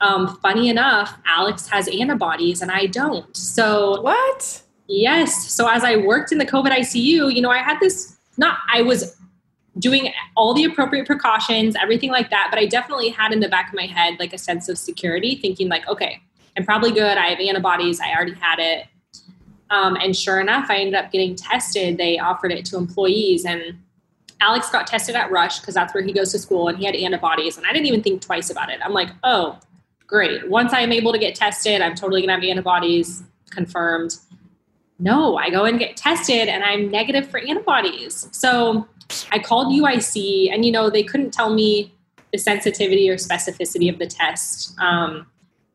um, 0.00 0.36
funny 0.42 0.68
enough, 0.68 1.16
Alex 1.26 1.68
has 1.68 1.88
antibodies 1.88 2.62
and 2.62 2.70
I 2.70 2.86
don't. 2.86 3.36
So 3.36 4.00
what? 4.02 4.62
Yes. 4.88 5.50
So 5.50 5.68
as 5.68 5.84
I 5.84 5.96
worked 5.96 6.32
in 6.32 6.38
the 6.38 6.46
COVID 6.46 6.70
ICU, 6.70 7.32
you 7.34 7.40
know, 7.40 7.50
I 7.50 7.58
had 7.58 7.78
this 7.80 8.16
not 8.36 8.58
I 8.72 8.82
was 8.82 9.16
doing 9.78 10.12
all 10.36 10.52
the 10.52 10.64
appropriate 10.64 11.06
precautions, 11.06 11.74
everything 11.80 12.10
like 12.10 12.30
that, 12.30 12.48
but 12.50 12.58
I 12.58 12.66
definitely 12.66 13.08
had 13.08 13.32
in 13.32 13.40
the 13.40 13.48
back 13.48 13.68
of 13.68 13.74
my 13.74 13.86
head 13.86 14.18
like 14.18 14.32
a 14.32 14.38
sense 14.38 14.68
of 14.68 14.76
security, 14.76 15.36
thinking 15.36 15.68
like, 15.68 15.86
okay, 15.88 16.20
I'm 16.56 16.64
probably 16.64 16.92
good. 16.92 17.16
I 17.16 17.28
have 17.28 17.40
antibodies. 17.40 18.00
I 18.00 18.12
already 18.12 18.34
had 18.34 18.58
it. 18.58 18.86
Um, 19.70 19.96
and 19.96 20.14
sure 20.14 20.40
enough, 20.40 20.66
I 20.68 20.76
ended 20.76 20.94
up 20.94 21.10
getting 21.10 21.34
tested. 21.34 21.96
They 21.96 22.18
offered 22.18 22.52
it 22.52 22.66
to 22.66 22.76
employees 22.76 23.46
and 23.46 23.78
Alex 24.42 24.68
got 24.70 24.88
tested 24.88 25.14
at 25.14 25.30
Rush 25.30 25.60
because 25.60 25.74
that's 25.74 25.94
where 25.94 26.02
he 26.02 26.12
goes 26.12 26.32
to 26.32 26.38
school 26.38 26.66
and 26.66 26.76
he 26.76 26.84
had 26.84 26.96
antibodies. 26.96 27.56
And 27.56 27.64
I 27.64 27.72
didn't 27.72 27.86
even 27.86 28.02
think 28.02 28.20
twice 28.20 28.50
about 28.50 28.70
it. 28.70 28.80
I'm 28.84 28.92
like, 28.92 29.10
oh, 29.22 29.58
great. 30.08 30.50
Once 30.50 30.72
I'm 30.74 30.90
able 30.90 31.12
to 31.12 31.18
get 31.18 31.36
tested, 31.36 31.80
I'm 31.80 31.94
totally 31.94 32.20
going 32.20 32.28
to 32.28 32.34
have 32.34 32.44
antibodies 32.44 33.22
confirmed. 33.50 34.16
No, 34.98 35.36
I 35.36 35.48
go 35.48 35.64
and 35.64 35.78
get 35.78 35.96
tested 35.96 36.48
and 36.48 36.64
I'm 36.64 36.90
negative 36.90 37.30
for 37.30 37.38
antibodies. 37.38 38.28
So 38.32 38.88
I 39.30 39.38
called 39.38 39.68
UIC 39.68 40.52
and, 40.52 40.64
you 40.64 40.72
know, 40.72 40.90
they 40.90 41.04
couldn't 41.04 41.30
tell 41.30 41.54
me 41.54 41.94
the 42.32 42.38
sensitivity 42.38 43.08
or 43.08 43.16
specificity 43.16 43.92
of 43.92 44.00
the 44.00 44.06
test. 44.06 44.76
Um, 44.80 45.26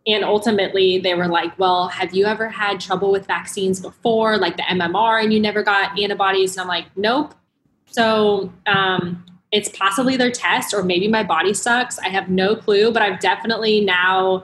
and 0.08 0.23
ultimately, 0.23 0.99
they 0.99 1.13
were 1.15 1.27
like, 1.27 1.58
Well, 1.60 1.89
have 1.89 2.15
you 2.15 2.25
ever 2.25 2.47
had 2.47 2.80
trouble 2.80 3.12
with 3.12 3.27
vaccines 3.27 3.82
before, 3.82 4.38
like 4.38 4.56
the 4.56 4.63
MMR, 4.63 5.21
and 5.21 5.34
you 5.34 5.39
never 5.39 5.63
got 5.63 5.99
antibodies? 5.99 6.56
And 6.56 6.62
I'm 6.62 6.67
like, 6.67 6.86
Nope. 6.95 7.34
So 7.88 8.52
um, 8.65 9.26
it's 9.52 9.69
possibly 9.69 10.17
their 10.17 10.32
test, 10.32 10.73
or 10.73 10.84
maybe 10.84 11.08
my 11.08 11.23
body 11.23 11.54
sucks. 11.54 11.97
I 12.00 12.10
have 12.10 12.30
no 12.30 12.56
clue, 12.56 12.91
but 12.91 13.02
I'm 13.02 13.17
definitely 13.17 13.82
now 13.82 14.43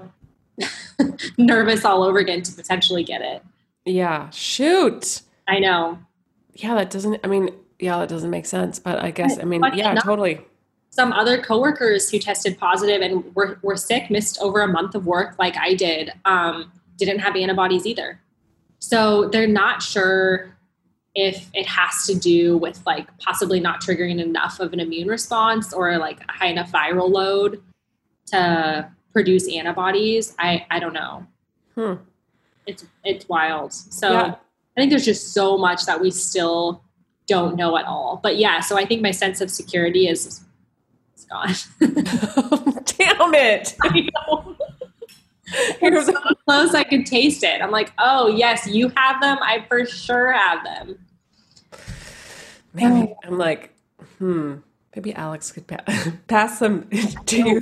nervous 1.37 1.85
all 1.85 2.03
over 2.03 2.19
again 2.19 2.41
to 2.43 2.51
potentially 2.51 3.03
get 3.03 3.21
it. 3.21 3.43
Yeah. 3.85 4.29
Shoot. 4.29 5.21
I 5.47 5.59
know. 5.59 5.99
Yeah, 6.53 6.75
that 6.75 6.89
doesn't, 6.89 7.19
I 7.23 7.27
mean, 7.27 7.49
yeah, 7.79 7.99
that 7.99 8.09
doesn't 8.09 8.29
make 8.29 8.45
sense. 8.45 8.79
But 8.79 9.03
I 9.03 9.11
guess, 9.11 9.37
I 9.39 9.43
mean, 9.43 9.61
yeah, 9.73 9.91
enough, 9.91 10.03
totally. 10.03 10.39
Some 10.89 11.11
other 11.11 11.41
coworkers 11.41 12.09
who 12.09 12.19
tested 12.19 12.57
positive 12.57 13.01
and 13.01 13.35
were, 13.35 13.59
were 13.61 13.75
sick, 13.75 14.09
missed 14.09 14.39
over 14.39 14.61
a 14.61 14.67
month 14.67 14.95
of 14.95 15.05
work 15.05 15.35
like 15.39 15.57
I 15.57 15.73
did, 15.73 16.11
um, 16.25 16.71
didn't 16.97 17.19
have 17.19 17.35
antibodies 17.35 17.85
either. 17.85 18.21
So 18.79 19.29
they're 19.29 19.47
not 19.47 19.81
sure 19.81 20.52
if 21.15 21.49
it 21.53 21.67
has 21.67 22.05
to 22.05 22.15
do 22.15 22.57
with 22.57 22.81
like 22.85 23.07
possibly 23.19 23.59
not 23.59 23.81
triggering 23.81 24.19
enough 24.19 24.59
of 24.59 24.73
an 24.73 24.79
immune 24.79 25.07
response 25.07 25.73
or 25.73 25.97
like 25.97 26.19
a 26.27 26.31
high 26.31 26.47
enough 26.47 26.71
viral 26.71 27.09
load 27.09 27.61
to 28.25 28.89
produce 29.11 29.47
antibodies 29.53 30.35
i 30.39 30.65
i 30.71 30.79
don't 30.79 30.93
know 30.93 31.25
hmm. 31.75 31.93
it's 32.65 32.85
it's 33.03 33.29
wild 33.29 33.71
so 33.71 34.11
yeah. 34.11 34.35
i 34.75 34.79
think 34.79 34.89
there's 34.89 35.05
just 35.05 35.33
so 35.33 35.57
much 35.57 35.85
that 35.85 36.01
we 36.01 36.09
still 36.09 36.83
don't 37.27 37.55
know 37.55 37.77
at 37.77 37.85
all 37.85 38.19
but 38.23 38.37
yeah 38.37 38.59
so 38.59 38.77
i 38.77 38.85
think 38.85 39.01
my 39.01 39.11
sense 39.11 39.39
of 39.39 39.51
security 39.51 40.07
is 40.07 40.43
it's 41.13 41.25
gone 41.25 41.53
damn 42.97 43.33
it 43.35 43.75
it's 45.81 46.05
so 46.05 46.35
close 46.45 46.73
I 46.73 46.83
could 46.83 47.05
taste 47.05 47.43
it. 47.43 47.61
I'm 47.61 47.71
like, 47.71 47.91
oh 47.99 48.27
yes, 48.27 48.65
you 48.65 48.89
have 48.95 49.21
them. 49.21 49.37
I 49.41 49.65
for 49.67 49.85
sure 49.85 50.31
have 50.31 50.63
them. 50.63 50.97
Maybe 52.73 53.13
I'm 53.23 53.37
like, 53.37 53.73
hmm, 54.17 54.55
maybe 54.95 55.13
Alex 55.13 55.51
could 55.51 55.67
pa- 55.67 55.83
pass 56.27 56.59
them 56.59 56.89
to 57.25 57.37
you. 57.37 57.61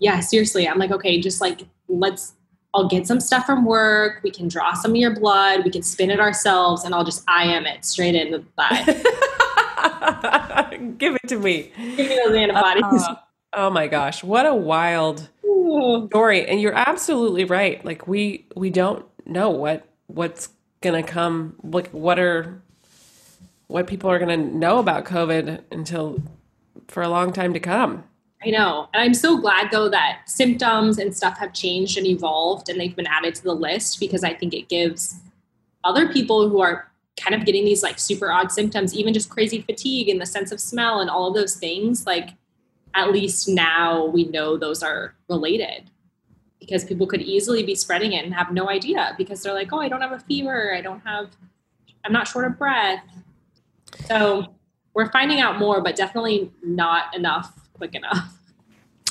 Yeah, 0.00 0.20
seriously. 0.20 0.68
I'm 0.68 0.78
like, 0.78 0.90
okay, 0.90 1.20
just 1.20 1.40
like 1.40 1.62
let's 1.88 2.34
I'll 2.74 2.88
get 2.88 3.06
some 3.06 3.20
stuff 3.20 3.46
from 3.46 3.64
work. 3.64 4.20
We 4.22 4.30
can 4.30 4.46
draw 4.48 4.74
some 4.74 4.90
of 4.92 4.96
your 4.96 5.14
blood. 5.18 5.64
We 5.64 5.70
can 5.70 5.82
spin 5.82 6.10
it 6.10 6.20
ourselves, 6.20 6.84
and 6.84 6.94
I'll 6.94 7.04
just 7.04 7.24
IM 7.28 7.64
it 7.66 7.84
straight 7.84 8.14
in 8.14 8.30
the 8.30 8.44
thigh. 8.56 8.84
Give 10.98 11.14
it 11.14 11.28
to 11.28 11.38
me. 11.38 11.72
Give 11.96 12.08
me 12.08 12.20
those 12.24 12.34
antibodies. 12.36 12.84
Uh, 12.84 13.16
oh 13.54 13.70
my 13.70 13.86
gosh, 13.88 14.22
what 14.22 14.44
a 14.46 14.54
wild 14.54 15.28
story! 16.08 16.46
And 16.46 16.60
you're 16.60 16.74
absolutely 16.74 17.44
right. 17.44 17.82
Like 17.84 18.06
we 18.06 18.46
we 18.54 18.70
don't 18.70 19.04
know 19.24 19.50
what 19.50 19.86
what's 20.06 20.50
gonna 20.82 21.02
come. 21.02 21.56
Like 21.62 21.88
what 21.90 22.18
are 22.18 22.62
what 23.68 23.86
people 23.86 24.10
are 24.10 24.18
gonna 24.18 24.36
know 24.36 24.78
about 24.78 25.04
COVID 25.04 25.62
until 25.70 26.22
for 26.88 27.02
a 27.02 27.08
long 27.08 27.32
time 27.32 27.52
to 27.54 27.60
come. 27.60 28.04
I 28.44 28.50
know. 28.50 28.88
And 28.94 29.02
I'm 29.02 29.14
so 29.14 29.38
glad 29.38 29.70
though 29.70 29.88
that 29.88 30.22
symptoms 30.26 30.98
and 30.98 31.16
stuff 31.16 31.38
have 31.38 31.52
changed 31.52 31.98
and 31.98 32.06
evolved 32.06 32.68
and 32.68 32.80
they've 32.80 32.94
been 32.94 33.06
added 33.06 33.34
to 33.36 33.42
the 33.42 33.54
list 33.54 34.00
because 34.00 34.22
I 34.22 34.34
think 34.34 34.54
it 34.54 34.68
gives 34.68 35.20
other 35.84 36.12
people 36.12 36.48
who 36.48 36.60
are 36.60 36.90
kind 37.18 37.34
of 37.34 37.44
getting 37.44 37.64
these 37.64 37.82
like 37.82 37.98
super 37.98 38.30
odd 38.30 38.52
symptoms, 38.52 38.94
even 38.94 39.12
just 39.12 39.28
crazy 39.28 39.60
fatigue 39.60 40.08
and 40.08 40.20
the 40.20 40.26
sense 40.26 40.52
of 40.52 40.60
smell 40.60 41.00
and 41.00 41.10
all 41.10 41.28
of 41.28 41.34
those 41.34 41.56
things, 41.56 42.06
like 42.06 42.30
at 42.94 43.12
least 43.12 43.48
now 43.48 44.06
we 44.06 44.24
know 44.24 44.56
those 44.56 44.82
are 44.82 45.14
related 45.28 45.90
because 46.60 46.84
people 46.84 47.06
could 47.06 47.22
easily 47.22 47.62
be 47.62 47.74
spreading 47.74 48.12
it 48.12 48.24
and 48.24 48.34
have 48.34 48.52
no 48.52 48.68
idea 48.68 49.14
because 49.18 49.42
they're 49.42 49.54
like, 49.54 49.72
oh, 49.72 49.80
I 49.80 49.88
don't 49.88 50.00
have 50.00 50.12
a 50.12 50.20
fever. 50.20 50.74
I 50.74 50.80
don't 50.80 51.00
have, 51.00 51.30
I'm 52.04 52.12
not 52.12 52.28
short 52.28 52.46
of 52.46 52.58
breath. 52.58 53.02
So 54.06 54.54
we're 54.94 55.10
finding 55.10 55.40
out 55.40 55.58
more, 55.58 55.80
but 55.80 55.96
definitely 55.96 56.50
not 56.62 57.14
enough 57.14 57.52
quick 57.74 57.94
enough. 57.94 58.38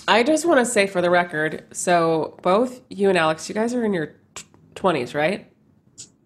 I 0.08 0.23
just 0.23 0.45
want 0.45 0.60
to 0.60 0.65
say 0.65 0.88
for 0.88 1.02
the 1.02 1.10
record 1.10 1.65
so 1.71 2.39
both 2.41 2.82
you 2.89 3.10
and 3.10 3.17
Alex, 3.17 3.50
you 3.50 3.56
guys 3.56 3.73
are 3.73 3.84
in 3.84 3.93
your 3.93 4.15
20s, 4.76 5.13
right? 5.13 5.52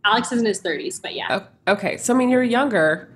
Alex 0.04 0.32
is 0.32 0.40
in 0.40 0.46
his 0.46 0.62
30s, 0.62 1.02
but 1.02 1.14
yeah. 1.14 1.28
Oh, 1.68 1.74
okay. 1.74 1.98
So, 1.98 2.14
I 2.14 2.18
mean, 2.18 2.30
you're 2.30 2.44
younger. 2.44 3.10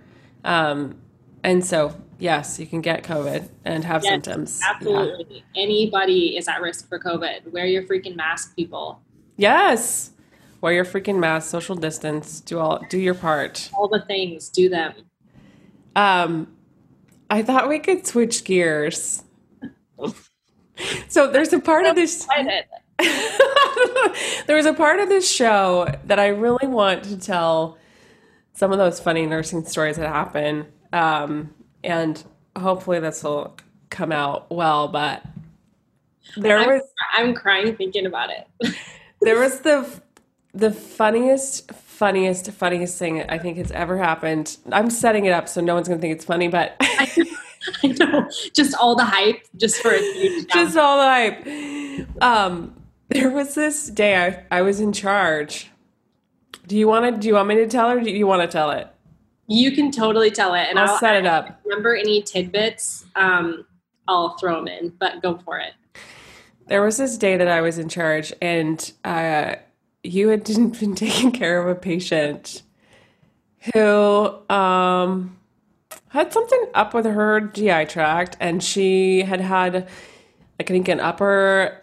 Um, 0.44 0.96
and 1.44 1.66
so, 1.66 1.96
yes, 2.20 2.60
you 2.60 2.68
can 2.68 2.82
get 2.82 3.04
COVID 3.04 3.50
and 3.66 3.84
have 3.84 4.04
yes, 4.04 4.12
symptoms. 4.12 4.62
Absolutely. 4.68 5.26
Yeah. 5.30 5.64
Anybody 5.64 6.38
is 6.38 6.48
at 6.48 6.62
risk 6.62 6.88
for 6.88 7.00
COVID. 7.00 7.52
Wear 7.52 7.66
your 7.66 7.84
freaking 7.84 8.16
mask, 8.16 8.56
people. 8.56 9.02
Yes. 9.38 10.12
Wear 10.62 10.74
your 10.74 10.86
freaking 10.86 11.20
mask, 11.20 11.50
social 11.50 11.76
distance, 11.76 12.40
do 12.40 12.60
all 12.60 12.84
do 12.90 12.98
your 12.98 13.14
part. 13.14 13.70
All 13.74 13.88
the 13.88 14.02
things, 14.02 14.50
do 14.50 14.70
them. 14.70 14.94
Um, 15.96 16.48
I 17.30 17.42
thought 17.42 17.70
we 17.70 17.80
could 17.80 18.06
switch 18.06 18.44
gears. 18.44 19.24
So 21.08 21.32
there's 21.32 21.54
a 21.54 21.60
part 21.60 21.86
of 21.86 21.96
this. 21.96 22.28
there 24.48 24.56
was 24.56 24.66
a 24.66 24.74
part 24.74 25.00
of 25.00 25.10
this 25.10 25.30
show 25.30 25.88
that 26.06 26.20
I 26.20 26.28
really 26.28 26.68
want 26.68 27.04
to 27.06 27.18
tell 27.18 27.78
some 28.54 28.72
of 28.72 28.78
those 28.78 29.00
funny 29.00 29.26
nursing 29.26 29.66
stories 29.66 29.98
that 29.98 30.08
happen, 30.08 30.66
um, 30.94 31.54
and 31.84 32.24
hopefully 32.58 33.00
this 33.00 33.24
will 33.24 33.56
come 33.90 34.12
out 34.12 34.50
well. 34.50 34.88
But 34.88 35.24
there 36.38 36.60
I'm, 36.60 36.68
was 36.68 36.82
I'm 37.18 37.34
crying 37.34 37.76
thinking 37.76 38.06
about 38.06 38.30
it. 38.30 38.76
there 39.22 39.40
was 39.40 39.62
the 39.62 40.02
the 40.54 40.72
funniest 40.72 41.72
funniest, 41.96 42.52
funniest 42.52 43.00
thing 43.00 43.24
I 43.24 43.38
think 43.38 43.58
has 43.58 43.72
ever 43.72 43.98
happened. 43.98 44.58
I'm 44.72 44.90
setting 44.90 45.26
it 45.26 45.32
up 45.32 45.48
so 45.48 45.62
no 45.62 45.76
one's 45.76 45.88
going 45.88 46.00
to 46.00 46.02
think 46.02 46.16
it's 46.16 46.26
funny, 46.26 46.48
but 46.48 46.76
I, 46.80 47.28
know, 47.84 48.30
just 48.54 48.76
all 48.76 48.96
the 48.96 49.06
hype, 49.06 49.42
just 49.56 49.78
for 49.78 49.92
a 49.92 50.00
huge, 50.00 50.48
just 50.48 50.78
all 50.78 50.98
the 50.98 51.04
hype. 51.04 52.24
Um, 52.24 52.76
there 53.10 53.30
was 53.30 53.56
this 53.56 53.90
day 53.90 54.18
I, 54.52 54.60
I 54.60 54.62
was 54.62 54.80
in 54.80 54.92
charge. 54.92 55.72
Do 56.68 56.78
you 56.78 56.88
want 56.88 57.14
to? 57.14 57.20
Do 57.20 57.28
you 57.28 57.36
want 57.36 57.48
me 57.48 57.56
to 57.56 57.68
tell 57.68 57.90
her? 57.90 58.00
do 58.00 58.10
you 58.10 58.28
want 58.28 58.42
to 58.42 58.48
tell 58.48 58.72
it? 58.72 58.88
You 59.48 59.72
can 59.72 59.92
totally 59.92 60.32
tell 60.32 60.56
it, 60.56 60.68
and 60.70 60.80
I'll, 60.80 60.90
I'll 60.90 61.00
set 61.00 61.16
it 61.16 61.26
up. 61.26 61.60
Remember 61.64 61.96
any 61.96 62.22
tidbits? 62.24 63.06
Um, 63.16 63.66
I'll 64.08 64.38
throw 64.38 64.56
them 64.56 64.68
in, 64.68 64.90
but 65.00 65.22
go 65.22 65.38
for 65.38 65.60
it. 65.60 65.74
There 66.68 66.82
was 66.82 66.98
this 66.98 67.18
day 67.18 67.38
that 67.38 67.48
I 67.48 67.62
was 67.62 67.78
in 67.78 67.90
charge, 67.90 68.34
and 68.42 68.92
uh, 69.04 69.56
you 70.06 70.30
had 70.30 70.44
didn't 70.46 70.80
been 70.80 70.96
taking 70.96 71.32
care 71.32 71.62
of 71.62 71.68
a 71.68 71.80
patient 71.80 72.62
who 73.74 74.30
um, 74.50 75.38
had 76.10 76.32
something 76.32 76.68
up 76.74 76.94
with 76.94 77.06
her 77.06 77.42
GI 77.42 77.86
tract, 77.86 78.38
and 78.40 78.64
she 78.64 79.22
had 79.22 79.42
had, 79.42 79.88
I 80.60 80.64
think, 80.64 80.88
an 80.88 81.00
upper 81.00 81.82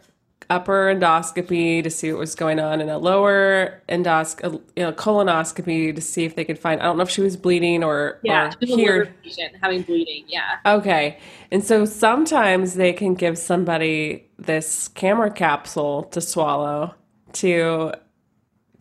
upper 0.51 0.95
endoscopy 0.95 1.83
to 1.83 1.89
see 1.89 2.13
what 2.13 2.19
was 2.19 2.35
going 2.35 2.61
on, 2.61 2.81
and 2.81 2.91
a 2.91 2.99
lower 2.99 3.83
endoscopy, 3.89 4.61
you 4.77 4.83
know, 4.83 4.93
colonoscopy 4.93 5.95
to 5.95 6.01
see 6.01 6.25
if 6.25 6.37
they 6.37 6.45
could 6.45 6.59
find. 6.59 6.81
I 6.81 6.85
don't 6.85 6.99
know 6.99 7.05
if 7.05 7.11
she 7.11 7.23
was 7.23 7.37
bleeding 7.37 7.83
or 7.83 8.21
yeah, 8.23 8.53
or 8.61 8.67
here 8.67 9.15
patient 9.23 9.57
having 9.61 9.83
bleeding. 9.83 10.25
Yeah. 10.29 10.59
Okay, 10.67 11.19
and 11.51 11.65
so 11.65 11.85
sometimes 11.85 12.75
they 12.75 12.93
can 12.93 13.15
give 13.15 13.39
somebody 13.39 14.29
this 14.39 14.89
camera 14.89 15.31
capsule 15.31 16.05
to 16.05 16.21
swallow 16.21 16.95
to 17.35 17.93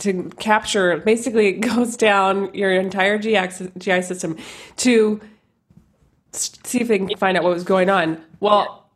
to 0.02 0.30
capture 0.40 0.98
basically 0.98 1.48
it 1.48 1.60
goes 1.62 1.96
down 1.96 2.54
your 2.54 2.72
entire 2.72 3.18
GI, 3.18 4.02
system 4.02 4.38
to 4.78 5.22
see 6.34 6.80
if 6.80 6.88
they 6.88 6.98
can 6.98 7.16
find 7.18 7.38
out 7.38 7.44
what 7.44 7.54
was 7.54 7.64
going 7.64 7.90
on. 7.90 8.22
Well, 8.40 8.90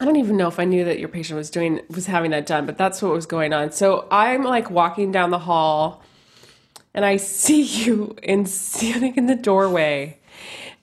I 0.00 0.04
don't 0.04 0.16
even 0.16 0.36
know 0.36 0.48
if 0.48 0.58
I 0.58 0.64
knew 0.64 0.84
that 0.84 0.98
your 0.98 1.08
patient 1.08 1.36
was 1.36 1.48
doing 1.48 1.80
was 1.88 2.06
having 2.06 2.32
that 2.32 2.46
done, 2.46 2.66
but 2.66 2.76
that's 2.76 3.00
what 3.00 3.12
was 3.12 3.26
going 3.26 3.52
on. 3.52 3.70
So 3.72 4.08
I'm 4.10 4.42
like 4.42 4.70
walking 4.70 5.12
down 5.12 5.30
the 5.30 5.38
hall 5.38 6.02
and 6.94 7.04
I 7.04 7.16
see 7.16 7.62
you 7.84 8.16
in 8.22 8.46
standing 8.46 9.16
in 9.16 9.26
the 9.26 9.36
doorway 9.36 10.18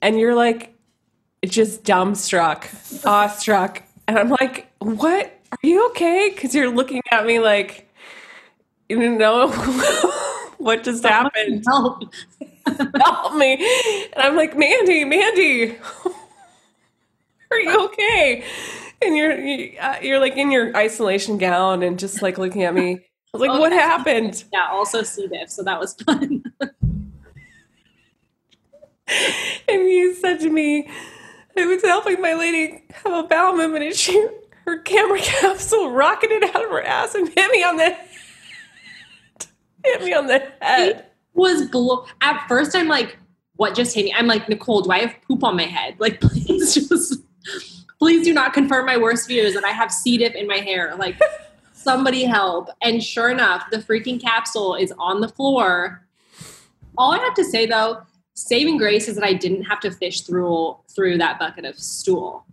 and 0.00 0.18
you're 0.18 0.34
like 0.34 0.74
just 1.44 1.84
dumbstruck, 1.84 3.04
awestruck. 3.06 3.82
And 4.08 4.18
I'm 4.18 4.30
like, 4.30 4.70
what? 4.78 5.36
Are 5.52 5.58
you 5.62 5.88
okay? 5.90 6.30
Because 6.34 6.54
you're 6.54 6.70
looking 6.70 7.02
at 7.10 7.26
me 7.26 7.40
like 7.40 7.89
you 8.90 9.16
know 9.16 9.48
what 10.58 10.82
just 10.82 11.04
happened. 11.04 11.64
Help. 11.66 12.02
Help 12.96 13.34
me. 13.36 13.54
And 14.12 14.22
I'm 14.22 14.36
like, 14.36 14.56
Mandy, 14.56 15.04
Mandy, 15.04 15.76
are 17.50 17.58
you 17.58 17.84
okay? 17.86 18.44
And 19.00 19.16
you're 19.16 19.32
uh, 19.80 20.00
you're 20.02 20.18
like 20.18 20.36
in 20.36 20.50
your 20.50 20.76
isolation 20.76 21.38
gown 21.38 21.82
and 21.82 21.98
just 21.98 22.20
like 22.20 22.36
looking 22.36 22.64
at 22.64 22.74
me. 22.74 22.96
I 23.32 23.36
was 23.36 23.40
like, 23.40 23.50
oh, 23.50 23.60
what 23.60 23.72
happened? 23.72 24.44
Yeah, 24.52 24.66
also 24.70 25.02
C. 25.02 25.28
diff, 25.28 25.50
so 25.50 25.62
that 25.62 25.78
was 25.78 25.94
fun. 25.94 26.42
and 26.60 26.72
you 29.68 30.14
said 30.14 30.40
to 30.40 30.50
me, 30.50 30.90
I 31.56 31.64
was 31.64 31.82
helping 31.82 32.20
my 32.20 32.34
lady 32.34 32.82
have 33.04 33.24
a 33.24 33.28
bowel 33.28 33.56
movement 33.56 33.84
and 33.84 33.94
she 33.94 34.26
her 34.66 34.78
camera 34.80 35.20
capsule 35.20 35.92
rocketed 35.92 36.42
out 36.44 36.64
of 36.64 36.70
her 36.70 36.82
ass 36.82 37.14
and 37.14 37.28
hit 37.28 37.50
me 37.52 37.62
on 37.62 37.76
the 37.76 37.96
hit 39.84 40.02
me 40.02 40.14
on 40.14 40.26
the 40.26 40.38
head. 40.60 40.88
It 40.88 41.12
was 41.34 41.68
blow. 41.68 42.06
At 42.20 42.46
first, 42.48 42.74
I'm 42.76 42.88
like, 42.88 43.18
what 43.56 43.74
just 43.74 43.94
hit 43.94 44.06
me? 44.06 44.14
I'm 44.16 44.26
like, 44.26 44.48
Nicole, 44.48 44.82
do 44.82 44.90
I 44.90 45.00
have 45.00 45.14
poop 45.26 45.44
on 45.44 45.56
my 45.56 45.64
head? 45.64 45.96
Like, 45.98 46.20
please 46.20 46.74
just, 46.74 47.20
please 47.98 48.24
do 48.24 48.32
not 48.32 48.52
confirm 48.52 48.86
my 48.86 48.96
worst 48.96 49.28
fears 49.28 49.54
that 49.54 49.64
I 49.64 49.70
have 49.70 49.92
C. 49.92 50.18
diff 50.18 50.34
in 50.34 50.46
my 50.46 50.58
hair. 50.58 50.94
Like, 50.96 51.18
somebody 51.80 52.24
help. 52.24 52.68
And 52.82 53.02
sure 53.02 53.30
enough, 53.30 53.64
the 53.70 53.78
freaking 53.78 54.20
capsule 54.20 54.74
is 54.74 54.92
on 54.98 55.20
the 55.20 55.28
floor. 55.28 56.06
All 56.96 57.12
I 57.12 57.18
have 57.18 57.34
to 57.34 57.44
say 57.44 57.66
though, 57.66 58.02
saving 58.34 58.76
grace 58.76 59.08
is 59.08 59.16
that 59.16 59.24
I 59.24 59.32
didn't 59.32 59.64
have 59.64 59.80
to 59.80 59.90
fish 59.90 60.22
through 60.22 60.76
through 60.94 61.18
that 61.18 61.38
bucket 61.38 61.64
of 61.64 61.78
stool. 61.78 62.44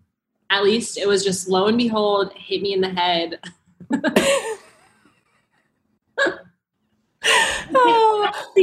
At 0.50 0.63
least 0.63 0.98
it 0.98 1.08
was 1.08 1.24
just 1.24 1.50
lo 1.50 1.68
and 1.68 1.78
behold, 1.78 2.32
hit 2.34 2.62
me 2.62 2.74
in 2.74 2.82
the 2.82 2.90
head. 2.90 3.40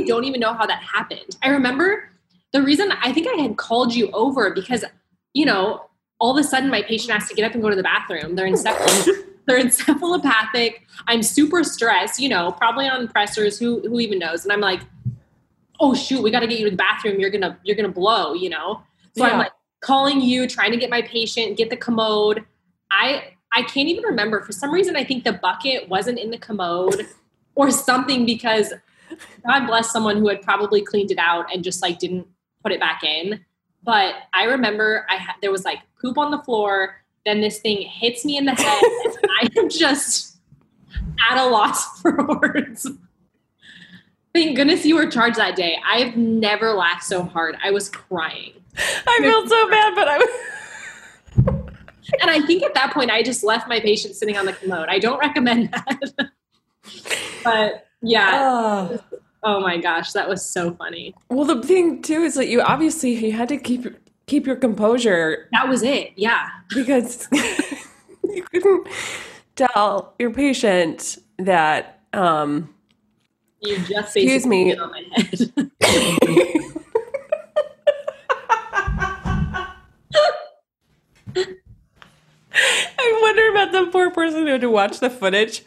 Don't 0.07 0.25
even 0.25 0.41
know 0.41 0.55
how 0.55 0.67
that 0.67 0.83
happened. 0.83 1.37
I 1.43 1.49
remember 1.49 2.11
the 2.53 2.63
reason 2.63 2.93
I 3.03 3.13
think 3.13 3.27
I 3.27 3.41
had 3.41 3.57
called 3.57 3.95
you 3.95 4.11
over 4.13 4.53
because, 4.53 4.85
you 5.33 5.45
know, 5.45 5.87
all 6.21 6.37
of 6.37 6.43
a 6.43 6.47
sudden 6.47 6.71
my 6.71 6.83
patient 6.83 7.13
has 7.13 7.29
to 7.29 7.35
get 7.35 7.45
up 7.45 7.53
and 7.53 7.63
go 7.63 7.71
to 7.71 7.77
the 7.77 7.83
bathroom. 7.83 8.37
They're 8.37 8.47
oh, 8.47 8.53
encephalopathic. 8.53 9.25
they're 9.47 9.63
encephalopathic. 9.63 10.75
I'm 11.07 11.23
super 11.23 11.65
stressed, 11.65 12.19
you 12.19 12.29
know, 12.29 12.53
probably 12.53 12.89
on 12.89 13.09
pressors. 13.09 13.59
Who 13.59 13.81
who 13.81 14.01
even 14.01 14.19
knows? 14.19 14.45
And 14.45 14.53
I'm 14.53 14.61
like, 14.61 14.81
oh 15.81 15.95
shoot, 15.95 16.23
we 16.23 16.31
got 16.31 16.41
to 16.41 16.47
get 16.47 16.59
you 16.59 16.65
to 16.65 16.71
the 16.71 16.77
bathroom. 16.77 17.21
You're 17.21 17.31
gonna 17.31 17.59
you're 17.63 17.77
gonna 17.77 17.89
blow, 17.89 18.33
you 18.33 18.49
know. 18.49 18.83
So 19.17 19.25
yeah. 19.25 19.33
I'm 19.33 19.39
like 19.39 19.53
calling 19.81 20.21
you, 20.21 20.47
trying 20.47 20.71
to 20.71 20.77
get 20.77 20.91
my 20.91 21.03
patient, 21.03 21.57
get 21.57 21.71
the 21.71 21.77
commode. 21.77 22.45
I 22.91 23.35
I 23.53 23.63
can't 23.63 23.89
even 23.89 24.05
remember. 24.05 24.41
For 24.41 24.53
some 24.53 24.73
reason, 24.73 24.97
I 24.97 25.05
think 25.05 25.25
the 25.25 25.35
bucket 25.35 25.89
wasn't 25.89 26.19
in 26.19 26.31
the 26.31 26.39
commode 26.39 27.07
or 27.55 27.71
something 27.71 28.25
because 28.25 28.73
God 29.47 29.67
bless 29.67 29.91
someone 29.91 30.19
who 30.19 30.29
had 30.29 30.43
probably 30.43 30.83
cleaned 30.83 31.11
it 31.11 31.19
out 31.19 31.53
and 31.53 31.65
just 31.65 31.83
like 31.83 31.99
didn't 31.99 32.27
put 32.63 32.73
it 32.73 32.81
back 32.81 33.03
in. 33.05 33.45
But 33.83 34.15
I 34.33 34.45
remember 34.45 35.07
I 35.11 35.17
had 35.17 35.35
there 35.43 35.53
was 35.53 35.65
like 35.65 35.81
poop 36.01 36.19
on 36.19 36.31
the 36.31 36.43
floor. 36.43 36.97
Then 37.25 37.41
this 37.41 37.61
thing 37.61 37.83
hits 37.83 38.25
me 38.25 38.37
in 38.37 38.45
the 38.45 38.55
head. 38.55 38.83
and 39.23 39.31
I 39.41 39.61
am 39.61 39.69
just 39.69 40.37
at 41.31 41.39
a 41.39 41.47
loss 41.47 42.01
for 42.03 42.27
words. 42.27 42.89
Thank 44.35 44.57
goodness 44.57 44.85
you 44.85 44.97
were 44.97 45.07
charged 45.07 45.37
that 45.37 45.55
day. 45.55 45.79
I've 45.87 46.17
never 46.17 46.73
laughed 46.73 47.05
so 47.05 47.23
hard. 47.23 47.57
I 47.63 47.71
was 47.71 47.89
crying. 47.89 48.53
I 48.77 49.19
felt 49.23 49.49
so 49.49 49.71
bad, 49.71 49.95
but 49.95 50.09
I 50.09 50.19
was. 50.19 50.29
And 52.21 52.31
I 52.31 52.41
think 52.43 52.63
at 52.63 52.75
that 52.75 52.93
point 52.93 53.11
I 53.11 53.23
just 53.23 53.43
left 53.43 53.67
my 53.67 53.81
patient 53.81 54.15
sitting 54.15 54.37
on 54.37 54.45
the 54.45 54.53
commode. 54.53 54.89
I 54.89 54.99
don't 54.99 55.19
recommend 55.19 55.73
that. 55.73 56.31
But 57.45 57.87
yeah. 58.03 58.31
Oh. 58.43 58.99
Oh 59.47 59.61
my 59.61 59.77
gosh, 59.77 60.13
that 60.13 60.27
was 60.27 60.43
so 60.45 60.73
funny. 60.75 61.15
Well, 61.29 61.45
the 61.45 61.63
thing 61.63 62.01
too 62.01 62.23
is 62.23 62.35
that 62.35 62.49
you 62.49 62.63
obviously 62.63 63.13
you 63.13 63.33
had 63.33 63.49
to 63.51 63.59
keep 63.59 63.87
keep 64.27 64.47
your 64.47 64.57
composure 64.57 65.49
That 65.53 65.69
was 65.69 65.83
it. 65.83 66.13
Yeah. 66.17 66.49
because 66.75 67.29
you 68.25 68.43
couldn't 68.51 68.89
tell 69.55 70.15
your 70.19 70.31
patient 70.33 71.19
that 71.39 72.01
um 72.15 72.75
You 73.61 73.77
just 73.81 74.17
Excuse 74.17 74.47
me. 74.47 74.75
on 74.77 74.91
my 74.91 75.03
head. 75.15 75.71
I 82.57 83.19
wonder 83.23 83.51
about 83.51 83.73
the 83.73 83.91
poor 83.91 84.11
person 84.11 84.43
who 84.47 84.53
had 84.53 84.61
to 84.61 84.71
watch 84.71 85.01
the 85.01 85.11
footage. 85.11 85.63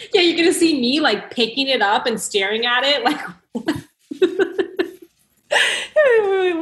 yeah, 0.14 0.22
you're 0.22 0.36
gonna 0.36 0.52
see 0.52 0.80
me 0.80 1.00
like 1.00 1.30
picking 1.30 1.68
it 1.68 1.82
up 1.82 2.06
and 2.06 2.20
staring 2.20 2.66
at 2.66 2.82
it 2.84 3.04
like 3.04 3.20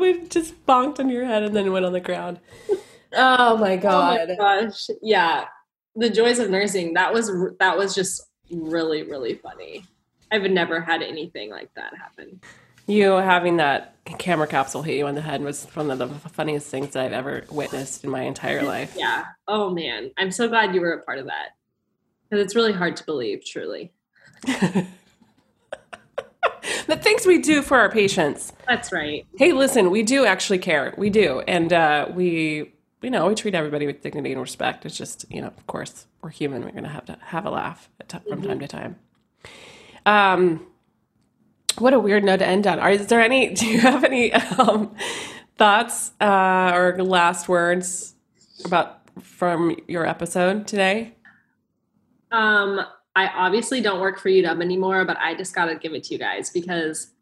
we 0.01 0.27
just 0.29 0.55
bonked 0.67 0.99
on 0.99 1.09
your 1.09 1.25
head 1.25 1.43
and 1.43 1.55
then 1.55 1.71
went 1.73 1.85
on 1.85 1.93
the 1.93 2.01
ground. 2.01 2.39
Oh 3.15 3.57
my 3.57 3.73
Oh 3.75 3.79
god. 3.79 4.29
my 4.29 4.35
gosh. 4.37 4.87
Yeah. 5.03 5.47
The 5.97 6.11
joys 6.11 6.39
of 6.39 6.51
nursing. 6.51 6.95
That 6.95 7.13
was 7.13 7.31
that 7.59 7.77
was 7.77 7.95
just 7.95 8.23
really 8.51 9.03
really 9.03 9.35
funny. 9.35 9.85
I've 10.31 10.51
never 10.51 10.81
had 10.81 11.03
anything 11.03 11.51
like 11.51 11.73
that 11.75 11.95
happen. 11.97 12.41
You 12.87 13.13
having 13.13 13.59
that 13.59 13.97
camera 14.19 14.47
capsule 14.47 14.83
hit 14.83 14.97
you 14.97 15.07
on 15.07 15.15
the 15.15 15.21
head 15.21 15.43
was 15.43 15.67
one 15.75 15.91
of 15.91 15.99
the 15.99 16.09
funniest 16.31 16.69
things 16.69 16.95
that 16.95 17.05
I've 17.05 17.13
ever 17.13 17.45
witnessed 17.51 18.05
in 18.05 18.11
my 18.11 18.23
entire 18.23 18.63
life. 18.63 18.95
Yeah. 18.97 19.25
Oh 19.47 19.71
man. 19.71 20.11
I'm 20.17 20.31
so 20.31 20.49
glad 20.49 20.75
you 20.75 20.81
were 20.81 20.93
a 20.93 21.03
part 21.03 21.19
of 21.19 21.27
that. 21.27 21.49
Cuz 22.31 22.41
it's 22.41 22.55
really 22.55 22.73
hard 22.73 22.97
to 22.97 23.05
believe, 23.05 23.45
truly. 23.45 23.93
the 26.87 26.97
things 26.97 27.27
we 27.27 27.39
do 27.39 27.63
for 27.63 27.79
our 27.79 27.91
patients. 27.91 28.53
That's 28.67 28.93
right. 28.93 29.27
Hey, 29.37 29.53
listen, 29.53 29.91
we 29.91 30.03
do 30.03 30.25
actually 30.25 30.59
care. 30.59 30.95
We 30.97 31.11
do. 31.11 31.41
And 31.41 31.73
uh, 31.73 32.09
we, 32.13 32.73
you 33.03 33.11
know, 33.11 33.27
we 33.27 33.35
treat 33.35 33.55
everybody 33.55 33.87
with 33.87 34.03
dignity 34.03 34.33
and 34.33 34.41
respect. 34.41 34.87
It's 34.87 34.97
just, 34.97 35.25
you 35.31 35.41
know, 35.41 35.49
of 35.49 35.67
course, 35.67 36.07
we're 36.23 36.31
human. 36.31 36.65
We're 36.65 36.73
going 36.73 36.85
to 36.85 36.91
have 36.91 37.05
to 37.07 37.19
have 37.21 37.47
a 37.47 37.51
laugh 37.51 37.89
at 38.01 38.09
t- 38.09 38.19
from 38.29 38.43
time 38.43 38.61
to 38.61 38.69
time. 38.69 38.97
Um, 40.07 40.67
what 41.79 41.93
a 41.93 41.99
weird 41.99 42.25
note 42.25 42.39
to 42.39 42.47
end 42.47 42.67
on. 42.67 42.79
Are, 42.79 42.91
is 42.91 43.07
there 43.07 43.21
any, 43.21 43.51
do 43.55 43.67
you 43.67 43.81
have 43.81 44.05
any 44.05 44.33
um, 44.33 44.95
thoughts 45.57 46.13
uh, 46.21 46.73
or 46.75 46.97
last 47.03 47.49
words 47.49 48.15
about 48.65 49.03
from 49.21 49.77
your 49.87 50.07
episode 50.07 50.67
today? 50.67 51.15
Um, 52.31 52.81
I 53.17 53.29
obviously 53.29 53.81
don't 53.81 54.01
work 54.01 54.19
for 54.19 54.29
UW 54.29 54.63
anymore, 54.63 55.05
but 55.05 55.17
I 55.19 55.35
just 55.35 55.55
got 55.55 55.67
to 55.67 55.75
give 55.75 55.93
it 55.93 56.05
to 56.05 56.15
you 56.15 56.19
guys 56.19 56.51
because 56.51 57.13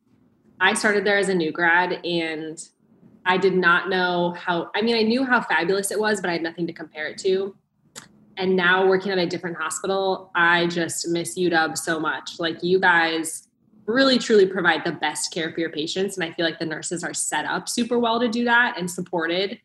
I 0.61 0.75
started 0.75 1.05
there 1.05 1.19
as 1.19 1.29
a 1.29 1.35
new 1.35 1.53
grad 1.53 2.05
and 2.05 2.63
I 3.25 3.39
did 3.39 3.55
not 3.55 3.89
know 3.89 4.35
how, 4.39 4.71
I 4.75 4.83
mean, 4.83 4.97
I 4.97 5.03
knew 5.03 5.25
how 5.25 5.41
fabulous 5.41 5.91
it 5.91 5.99
was, 5.99 6.21
but 6.21 6.31
I 6.31 6.35
had 6.35 6.43
nothing 6.43 6.67
to 6.67 6.73
compare 6.73 7.09
it 7.09 7.19
to. 7.19 7.57
And 8.37 8.55
now 8.55 8.87
working 8.87 9.11
at 9.11 9.19
a 9.19 9.27
different 9.27 9.57
hospital, 9.57 10.31
I 10.35 10.67
just 10.67 11.09
miss 11.09 11.37
UW 11.39 11.77
so 11.77 11.99
much. 11.99 12.39
Like, 12.39 12.63
you 12.63 12.79
guys 12.79 13.49
really 13.87 14.19
truly 14.19 14.47
provide 14.47 14.85
the 14.85 14.93
best 14.93 15.33
care 15.33 15.51
for 15.53 15.61
your 15.61 15.71
patients. 15.71 16.17
And 16.17 16.25
I 16.25 16.33
feel 16.35 16.45
like 16.45 16.59
the 16.59 16.67
nurses 16.67 17.03
are 17.03 17.15
set 17.15 17.47
up 17.47 17.69
super 17.69 17.99
well 17.99 18.21
to 18.21 18.29
do 18.29 18.45
that 18.45 18.77
and 18.79 18.91
supported 18.91 19.61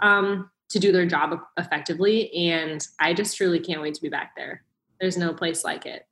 um, 0.00 0.50
to 0.68 0.78
do 0.78 0.92
their 0.92 1.06
job 1.06 1.38
effectively. 1.56 2.32
And 2.34 2.86
I 3.00 3.14
just 3.14 3.36
truly 3.36 3.60
can't 3.60 3.80
wait 3.80 3.94
to 3.94 4.02
be 4.02 4.08
back 4.08 4.32
there. 4.36 4.62
There's 5.02 5.18
no 5.18 5.34
place 5.34 5.64
like 5.64 5.84
it. 5.84 6.06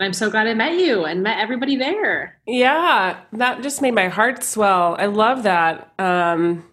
I'm 0.00 0.14
so 0.14 0.30
glad 0.30 0.46
I 0.46 0.54
met 0.54 0.78
you 0.78 1.04
and 1.04 1.22
met 1.22 1.40
everybody 1.40 1.76
there. 1.76 2.40
Yeah, 2.46 3.20
that 3.34 3.62
just 3.62 3.82
made 3.82 3.92
my 3.92 4.08
heart 4.08 4.42
swell. 4.42 4.96
I 4.98 5.06
love 5.06 5.42
that. 5.42 5.92
Um, 5.98 6.64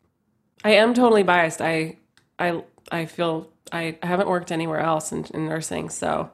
I 0.64 0.72
am 0.76 0.94
totally 0.94 1.24
biased. 1.24 1.62
I, 1.62 1.98
I, 2.40 2.64
I 2.90 3.06
feel 3.06 3.50
I 3.70 3.98
haven't 4.02 4.30
worked 4.30 4.50
anywhere 4.50 4.80
else 4.80 5.12
in, 5.12 5.26
in 5.34 5.50
nursing, 5.50 5.90
so 5.90 6.32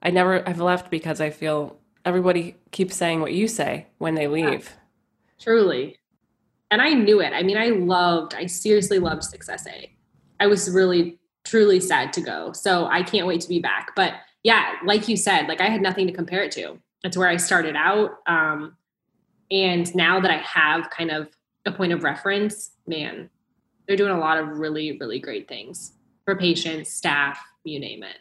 I 0.00 0.10
never. 0.10 0.48
I've 0.48 0.60
left 0.60 0.88
because 0.88 1.20
I 1.20 1.30
feel 1.30 1.76
everybody 2.04 2.54
keeps 2.70 2.94
saying 2.94 3.20
what 3.20 3.32
you 3.32 3.48
say 3.48 3.88
when 3.98 4.14
they 4.14 4.28
leave. 4.28 4.72
Truly. 5.40 5.98
And 6.70 6.80
I 6.80 6.90
knew 6.90 7.20
it. 7.20 7.32
I 7.32 7.42
mean, 7.42 7.58
I 7.58 7.70
loved, 7.70 8.34
I 8.34 8.46
seriously 8.46 9.00
loved 9.00 9.24
Success 9.24 9.66
A. 9.66 9.92
I 10.38 10.46
was 10.46 10.70
really, 10.70 11.18
truly 11.44 11.80
sad 11.80 12.12
to 12.12 12.20
go. 12.20 12.52
So 12.52 12.86
I 12.86 13.02
can't 13.02 13.26
wait 13.26 13.40
to 13.40 13.48
be 13.48 13.58
back. 13.58 13.90
But 13.96 14.14
yeah, 14.44 14.74
like 14.84 15.08
you 15.08 15.16
said, 15.16 15.48
like 15.48 15.60
I 15.60 15.68
had 15.68 15.82
nothing 15.82 16.06
to 16.06 16.12
compare 16.12 16.44
it 16.44 16.52
to. 16.52 16.78
It's 17.02 17.16
where 17.16 17.28
I 17.28 17.38
started 17.38 17.74
out. 17.76 18.18
Um, 18.26 18.76
and 19.50 19.92
now 19.94 20.20
that 20.20 20.30
I 20.30 20.36
have 20.38 20.90
kind 20.90 21.10
of 21.10 21.28
a 21.66 21.72
point 21.72 21.92
of 21.92 22.04
reference, 22.04 22.70
man, 22.86 23.30
they're 23.86 23.96
doing 23.96 24.12
a 24.12 24.18
lot 24.18 24.38
of 24.38 24.58
really, 24.58 24.96
really 24.98 25.18
great 25.18 25.48
things 25.48 25.92
for 26.24 26.36
patients, 26.36 26.90
staff, 26.90 27.38
you 27.64 27.80
name 27.80 28.02
it. 28.02 28.16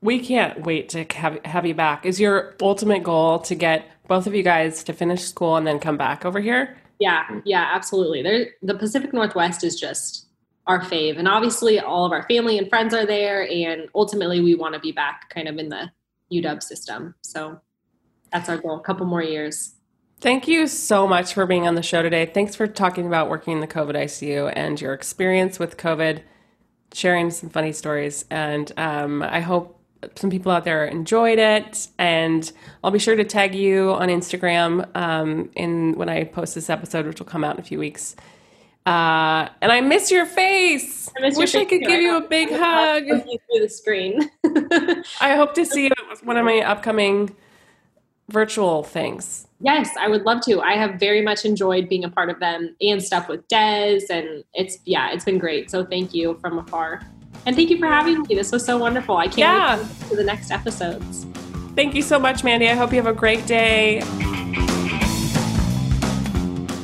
We 0.00 0.20
can't 0.20 0.64
wait 0.64 0.88
to 0.90 1.04
have, 1.14 1.44
have 1.44 1.66
you 1.66 1.74
back. 1.74 2.06
Is 2.06 2.20
your 2.20 2.54
ultimate 2.60 3.02
goal 3.02 3.40
to 3.40 3.54
get 3.54 3.88
both 4.08 4.26
of 4.26 4.34
you 4.34 4.42
guys 4.42 4.84
to 4.84 4.92
finish 4.92 5.22
school 5.22 5.56
and 5.56 5.66
then 5.66 5.78
come 5.80 5.96
back 5.96 6.24
over 6.24 6.40
here? 6.40 6.76
Yeah, 6.98 7.24
yeah, 7.44 7.70
absolutely. 7.72 8.22
There, 8.22 8.48
the 8.62 8.74
Pacific 8.74 9.12
Northwest 9.12 9.64
is 9.64 9.78
just 9.78 10.25
our 10.66 10.80
fave, 10.80 11.18
and 11.18 11.28
obviously 11.28 11.78
all 11.78 12.04
of 12.04 12.12
our 12.12 12.22
family 12.24 12.58
and 12.58 12.68
friends 12.68 12.92
are 12.92 13.06
there. 13.06 13.48
And 13.50 13.88
ultimately, 13.94 14.40
we 14.40 14.54
want 14.54 14.74
to 14.74 14.80
be 14.80 14.92
back, 14.92 15.30
kind 15.30 15.48
of 15.48 15.58
in 15.58 15.68
the 15.68 15.90
UW 16.32 16.62
system. 16.62 17.14
So 17.22 17.60
that's 18.32 18.48
our 18.48 18.58
goal. 18.58 18.76
A 18.76 18.82
couple 18.82 19.06
more 19.06 19.22
years. 19.22 19.74
Thank 20.20 20.48
you 20.48 20.66
so 20.66 21.06
much 21.06 21.34
for 21.34 21.46
being 21.46 21.68
on 21.68 21.74
the 21.74 21.82
show 21.82 22.02
today. 22.02 22.26
Thanks 22.26 22.56
for 22.56 22.66
talking 22.66 23.06
about 23.06 23.28
working 23.28 23.52
in 23.52 23.60
the 23.60 23.66
COVID 23.66 23.94
ICU 23.94 24.50
and 24.56 24.80
your 24.80 24.94
experience 24.94 25.58
with 25.58 25.76
COVID, 25.76 26.22
sharing 26.94 27.30
some 27.30 27.50
funny 27.50 27.72
stories. 27.72 28.24
And 28.30 28.72
um, 28.78 29.22
I 29.22 29.40
hope 29.40 29.78
some 30.14 30.30
people 30.30 30.52
out 30.52 30.64
there 30.64 30.86
enjoyed 30.86 31.38
it. 31.38 31.88
And 31.98 32.50
I'll 32.82 32.90
be 32.90 32.98
sure 32.98 33.14
to 33.14 33.24
tag 33.24 33.54
you 33.54 33.92
on 33.92 34.08
Instagram 34.08 34.88
um, 34.96 35.50
in 35.54 35.92
when 35.96 36.08
I 36.08 36.24
post 36.24 36.54
this 36.54 36.70
episode, 36.70 37.06
which 37.06 37.18
will 37.18 37.26
come 37.26 37.44
out 37.44 37.56
in 37.56 37.60
a 37.60 37.64
few 37.64 37.78
weeks. 37.78 38.16
Uh, 38.86 39.48
and 39.60 39.72
I 39.72 39.80
miss 39.80 40.10
your 40.12 40.26
face. 40.26 41.10
I 41.16 41.20
miss 41.20 41.34
your 41.34 41.40
Wish 41.42 41.54
I 41.56 41.64
could 41.64 41.80
too. 41.80 41.86
give 41.88 41.98
I 41.98 42.02
you 42.02 42.16
a 42.18 42.20
big 42.28 42.48
hug. 42.52 43.04
through 43.06 43.60
the 43.60 43.68
screen. 43.68 44.30
I 45.20 45.34
hope 45.34 45.54
to 45.54 45.66
see 45.66 45.84
you 45.84 45.90
at 46.12 46.24
one 46.24 46.36
of 46.36 46.44
my 46.44 46.60
upcoming 46.60 47.34
virtual 48.28 48.82
things. 48.84 49.46
yes, 49.60 49.90
I 50.00 50.08
would 50.08 50.22
love 50.22 50.40
to. 50.42 50.60
I 50.60 50.72
have 50.76 51.00
very 51.00 51.20
much 51.22 51.44
enjoyed 51.44 51.88
being 51.88 52.04
a 52.04 52.08
part 52.08 52.28
of 52.30 52.38
them 52.40 52.76
and 52.80 53.02
stuff 53.02 53.28
with 53.28 53.46
Des, 53.48 54.00
and 54.10 54.44
it's 54.54 54.78
yeah, 54.84 55.10
it's 55.12 55.24
been 55.24 55.38
great. 55.38 55.70
So 55.70 55.84
thank 55.84 56.12
you 56.14 56.36
from 56.40 56.58
afar, 56.58 57.02
and 57.44 57.56
thank 57.56 57.70
you 57.70 57.78
for 57.78 57.86
having 57.86 58.22
me. 58.22 58.34
This 58.36 58.52
was 58.52 58.64
so 58.64 58.78
wonderful. 58.78 59.16
I 59.16 59.26
can't 59.26 59.38
Yeah. 59.38 59.78
wait 59.78 60.08
to 60.10 60.16
the 60.16 60.24
next 60.24 60.50
episodes. 60.50 61.26
Thank 61.74 61.94
you 61.94 62.02
so 62.02 62.18
much, 62.18 62.42
Mandy. 62.44 62.68
I 62.68 62.74
hope 62.74 62.90
you 62.92 62.96
have 62.96 63.06
a 63.06 63.12
great 63.18 63.46
day. 63.46 64.00